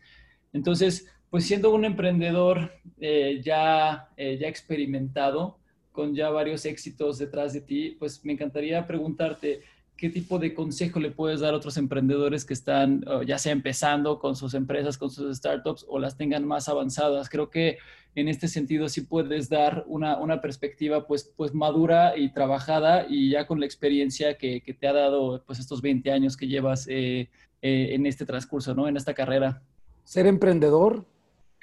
Entonces, 0.51 1.07
pues 1.33 1.47
siendo 1.47 1.73
un 1.73 1.83
emprendedor 1.83 2.73
eh, 2.99 3.41
ya, 3.43 4.07
eh, 4.17 4.37
ya 4.39 4.47
experimentado, 4.47 5.57
con 5.91 6.13
ya 6.13 6.29
varios 6.29 6.63
éxitos 6.63 7.17
detrás 7.17 7.53
de 7.53 7.61
ti, 7.61 7.95
pues 7.97 8.23
me 8.23 8.33
encantaría 8.33 8.85
preguntarte 8.85 9.61
qué 9.97 10.11
tipo 10.11 10.37
de 10.37 10.53
consejo 10.53 10.99
le 10.99 11.09
puedes 11.09 11.39
dar 11.39 11.55
a 11.55 11.57
otros 11.57 11.77
emprendedores 11.77 12.45
que 12.45 12.53
están 12.53 13.03
ya 13.25 13.39
sea 13.39 13.51
empezando 13.51 14.19
con 14.19 14.35
sus 14.35 14.53
empresas, 14.53 14.99
con 14.99 15.09
sus 15.09 15.35
startups 15.35 15.87
o 15.89 15.97
las 15.97 16.17
tengan 16.17 16.45
más 16.45 16.69
avanzadas. 16.69 17.29
Creo 17.29 17.49
que 17.49 17.79
en 18.13 18.27
este 18.27 18.47
sentido 18.47 18.87
sí 18.87 19.01
puedes 19.01 19.49
dar 19.49 19.85
una, 19.87 20.19
una 20.19 20.39
perspectiva 20.39 21.07
pues, 21.07 21.33
pues 21.35 21.55
madura 21.55 22.15
y 22.15 22.31
trabajada 22.31 23.07
y 23.09 23.31
ya 23.31 23.47
con 23.47 23.59
la 23.59 23.65
experiencia 23.65 24.37
que, 24.37 24.61
que 24.61 24.75
te 24.75 24.87
ha 24.87 24.93
dado 24.93 25.43
pues 25.47 25.57
estos 25.57 25.81
20 25.81 26.11
años 26.11 26.37
que 26.37 26.45
llevas 26.45 26.85
eh, 26.87 27.31
en 27.59 28.05
este 28.05 28.23
transcurso, 28.23 28.75
¿no? 28.75 28.87
En 28.87 28.97
esta 28.97 29.15
carrera. 29.15 29.63
Ser 30.03 30.27
emprendedor 30.27 31.07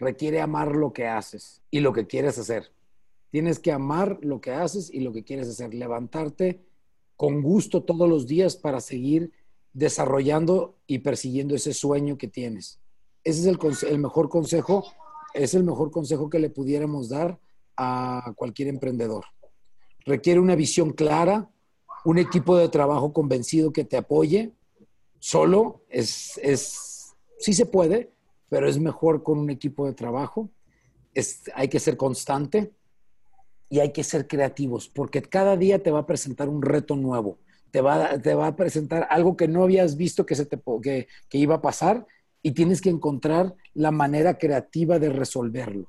requiere 0.00 0.40
amar 0.40 0.74
lo 0.74 0.92
que 0.92 1.06
haces 1.06 1.62
y 1.70 1.80
lo 1.80 1.92
que 1.92 2.06
quieres 2.06 2.38
hacer. 2.38 2.72
Tienes 3.30 3.60
que 3.60 3.70
amar 3.70 4.18
lo 4.22 4.40
que 4.40 4.50
haces 4.50 4.92
y 4.92 5.00
lo 5.00 5.12
que 5.12 5.22
quieres 5.22 5.48
hacer. 5.48 5.74
Levantarte 5.74 6.64
con 7.16 7.42
gusto 7.42 7.84
todos 7.84 8.08
los 8.08 8.26
días 8.26 8.56
para 8.56 8.80
seguir 8.80 9.30
desarrollando 9.72 10.78
y 10.86 10.98
persiguiendo 11.00 11.54
ese 11.54 11.74
sueño 11.74 12.16
que 12.16 12.26
tienes. 12.26 12.80
Ese 13.22 13.40
es 13.40 13.82
el, 13.84 13.98
mejor 13.98 14.30
consejo, 14.30 14.84
es 15.34 15.52
el 15.52 15.62
mejor 15.62 15.90
consejo 15.90 16.30
que 16.30 16.38
le 16.38 16.48
pudiéramos 16.48 17.10
dar 17.10 17.38
a 17.76 18.32
cualquier 18.36 18.68
emprendedor. 18.68 19.26
Requiere 20.06 20.40
una 20.40 20.56
visión 20.56 20.92
clara, 20.92 21.50
un 22.06 22.18
equipo 22.18 22.56
de 22.56 22.70
trabajo 22.70 23.12
convencido 23.12 23.72
que 23.72 23.84
te 23.84 23.98
apoye. 23.98 24.54
Solo 25.18 25.84
es, 25.90 26.40
es 26.42 27.14
sí 27.38 27.52
se 27.52 27.66
puede, 27.66 28.12
pero 28.50 28.68
es 28.68 28.78
mejor 28.78 29.22
con 29.22 29.38
un 29.38 29.48
equipo 29.48 29.86
de 29.86 29.94
trabajo. 29.94 30.50
hay 31.54 31.68
que 31.68 31.80
ser 31.80 31.96
constante 31.96 32.72
y 33.70 33.78
hay 33.78 33.92
que 33.92 34.04
ser 34.04 34.26
creativos, 34.26 34.88
porque 34.88 35.22
cada 35.22 35.56
día 35.56 35.82
te 35.82 35.90
va 35.90 36.00
a 36.00 36.06
presentar 36.06 36.48
un 36.48 36.60
reto 36.60 36.96
nuevo. 36.96 37.38
Te 37.70 37.80
va, 37.80 38.18
te 38.18 38.34
va 38.34 38.48
a 38.48 38.56
presentar 38.56 39.06
algo 39.08 39.36
que 39.36 39.46
no 39.46 39.62
habías 39.62 39.96
visto 39.96 40.26
que, 40.26 40.34
se 40.34 40.44
te, 40.44 40.60
que, 40.82 41.06
que 41.28 41.38
iba 41.38 41.54
a 41.54 41.62
pasar 41.62 42.04
y 42.42 42.50
tienes 42.50 42.80
que 42.80 42.90
encontrar 42.90 43.54
la 43.74 43.92
manera 43.92 44.38
creativa 44.38 44.98
de 44.98 45.10
resolverlo. 45.10 45.88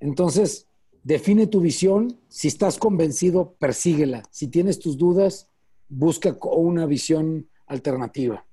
Entonces, 0.00 0.66
define 1.04 1.46
tu 1.46 1.60
visión. 1.60 2.18
Si 2.28 2.48
estás 2.48 2.78
convencido, 2.78 3.54
persíguela. 3.60 4.24
Si 4.32 4.48
tienes 4.48 4.80
tus 4.80 4.98
dudas, 4.98 5.48
busca 5.88 6.36
una 6.42 6.86
visión 6.86 7.48
alternativa. 7.66 8.44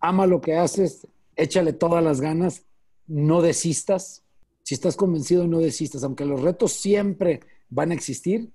Ama 0.00 0.26
lo 0.26 0.40
que 0.40 0.56
haces, 0.56 1.06
échale 1.36 1.72
todas 1.72 2.02
las 2.02 2.20
ganas 2.20 2.64
no 3.10 3.42
desistas. 3.42 4.24
Si 4.62 4.74
estás 4.74 4.96
convencido, 4.96 5.46
no 5.46 5.58
desistas. 5.58 6.04
Aunque 6.04 6.24
los 6.24 6.40
retos 6.40 6.72
siempre 6.72 7.40
van 7.68 7.90
a 7.90 7.94
existir, 7.94 8.50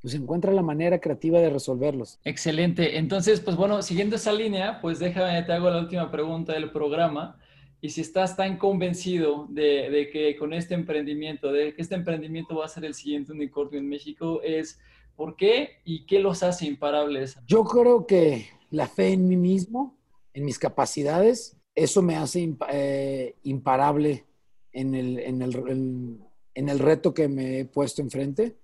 pues 0.00 0.14
encuentra 0.14 0.52
la 0.52 0.62
manera 0.62 1.00
creativa 1.00 1.40
de 1.40 1.50
resolverlos. 1.50 2.18
Excelente. 2.24 2.98
Entonces, 2.98 3.40
pues 3.40 3.56
bueno, 3.56 3.82
siguiendo 3.82 4.16
esa 4.16 4.32
línea, 4.32 4.80
pues 4.80 4.98
déjame, 4.98 5.42
te 5.42 5.52
hago 5.52 5.70
la 5.70 5.80
última 5.80 6.10
pregunta 6.10 6.52
del 6.54 6.70
programa. 6.70 7.38
Y 7.80 7.90
si 7.90 8.00
estás 8.00 8.36
tan 8.36 8.58
convencido 8.58 9.46
de, 9.50 9.90
de, 9.90 10.08
que 10.10 10.36
con 10.36 10.52
este 10.52 10.74
emprendimiento, 10.74 11.52
de 11.52 11.74
que 11.74 11.82
este 11.82 11.96
emprendimiento 11.96 12.56
va 12.56 12.66
a 12.66 12.68
ser 12.68 12.84
el 12.84 12.94
siguiente 12.94 13.32
unicornio 13.32 13.80
en 13.80 13.88
México, 13.88 14.40
es 14.42 14.78
¿Por 15.16 15.36
qué 15.36 15.80
y 15.84 16.06
qué 16.06 16.18
los 16.18 16.42
hace 16.42 16.66
imparables? 16.66 17.38
Yo 17.46 17.64
creo 17.64 18.06
que 18.06 18.48
la 18.70 18.88
fe 18.88 19.12
en 19.12 19.28
mí 19.28 19.36
mismo, 19.36 19.96
en 20.32 20.44
mis 20.44 20.58
capacidades, 20.58 21.56
eso 21.74 22.02
me 22.02 22.16
hace 22.16 22.54
eh, 22.70 23.34
imparable 23.44 24.24
en 24.72 24.94
el, 24.94 25.18
en, 25.18 25.42
el, 25.42 26.18
en 26.54 26.68
el 26.68 26.78
reto 26.78 27.14
que 27.14 27.28
me 27.28 27.60
he 27.60 27.64
puesto 27.64 28.02
enfrente. 28.02 28.56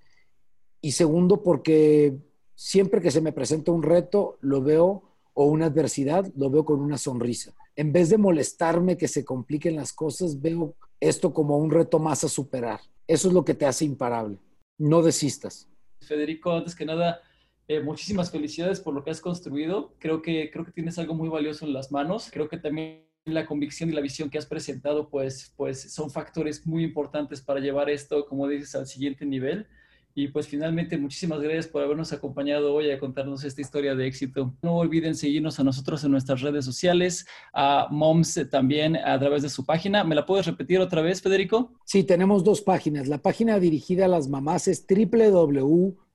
Y 0.80 0.92
segundo, 0.92 1.42
porque 1.42 2.16
siempre 2.54 3.00
que 3.00 3.10
se 3.10 3.20
me 3.20 3.32
presenta 3.32 3.72
un 3.72 3.82
reto, 3.82 4.38
lo 4.40 4.62
veo, 4.62 5.02
o 5.34 5.44
una 5.44 5.66
adversidad, 5.66 6.26
lo 6.36 6.50
veo 6.50 6.64
con 6.64 6.80
una 6.80 6.98
sonrisa. 6.98 7.54
En 7.76 7.92
vez 7.92 8.08
de 8.08 8.18
molestarme 8.18 8.96
que 8.96 9.06
se 9.06 9.24
compliquen 9.24 9.76
las 9.76 9.92
cosas, 9.92 10.40
veo 10.40 10.74
esto 10.98 11.32
como 11.32 11.58
un 11.58 11.70
reto 11.70 12.00
más 12.00 12.24
a 12.24 12.28
superar. 12.28 12.80
Eso 13.06 13.28
es 13.28 13.34
lo 13.34 13.44
que 13.44 13.54
te 13.54 13.64
hace 13.64 13.84
imparable. 13.84 14.38
No 14.78 15.00
desistas. 15.00 15.68
Federico, 16.00 16.50
antes 16.50 16.74
que 16.74 16.84
nada, 16.84 17.20
eh, 17.68 17.80
muchísimas 17.80 18.30
felicidades 18.30 18.80
por 18.80 18.94
lo 18.94 19.04
que 19.04 19.10
has 19.10 19.20
construido. 19.20 19.94
Creo 19.98 20.22
que, 20.22 20.50
creo 20.50 20.64
que 20.64 20.72
tienes 20.72 20.98
algo 20.98 21.14
muy 21.14 21.28
valioso 21.28 21.66
en 21.66 21.74
las 21.74 21.92
manos. 21.92 22.30
Creo 22.32 22.48
que 22.48 22.56
también 22.56 23.04
la 23.26 23.44
convicción 23.44 23.90
y 23.90 23.92
la 23.92 24.00
visión 24.00 24.30
que 24.30 24.38
has 24.38 24.46
presentado, 24.46 25.10
pues, 25.10 25.52
pues 25.54 25.92
son 25.92 26.10
factores 26.10 26.66
muy 26.66 26.82
importantes 26.82 27.42
para 27.42 27.60
llevar 27.60 27.90
esto, 27.90 28.24
como 28.26 28.48
dices, 28.48 28.74
al 28.74 28.86
siguiente 28.86 29.26
nivel. 29.26 29.66
Y 30.14 30.28
pues 30.28 30.48
finalmente, 30.48 30.96
muchísimas 30.96 31.40
gracias 31.40 31.68
por 31.68 31.82
habernos 31.82 32.10
acompañado 32.12 32.74
hoy 32.74 32.90
a 32.90 32.98
contarnos 32.98 33.44
esta 33.44 33.60
historia 33.60 33.94
de 33.94 34.06
éxito. 34.06 34.54
No 34.62 34.78
olviden 34.78 35.14
seguirnos 35.14 35.60
a 35.60 35.64
nosotros 35.64 36.02
en 36.02 36.10
nuestras 36.10 36.40
redes 36.40 36.64
sociales, 36.64 37.26
a 37.52 37.86
Moms 37.90 38.48
también 38.50 38.96
a 38.96 39.18
través 39.18 39.42
de 39.42 39.50
su 39.50 39.66
página. 39.66 40.04
¿Me 40.04 40.14
la 40.14 40.24
puedes 40.24 40.46
repetir 40.46 40.80
otra 40.80 41.02
vez, 41.02 41.20
Federico? 41.20 41.74
Sí, 41.84 42.02
tenemos 42.02 42.42
dos 42.42 42.62
páginas. 42.62 43.06
La 43.08 43.18
página 43.18 43.60
dirigida 43.60 44.06
a 44.06 44.08
las 44.08 44.26
mamás 44.26 44.66
es 44.68 44.86
www 44.88 46.08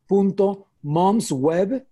momsweb, 0.84 1.86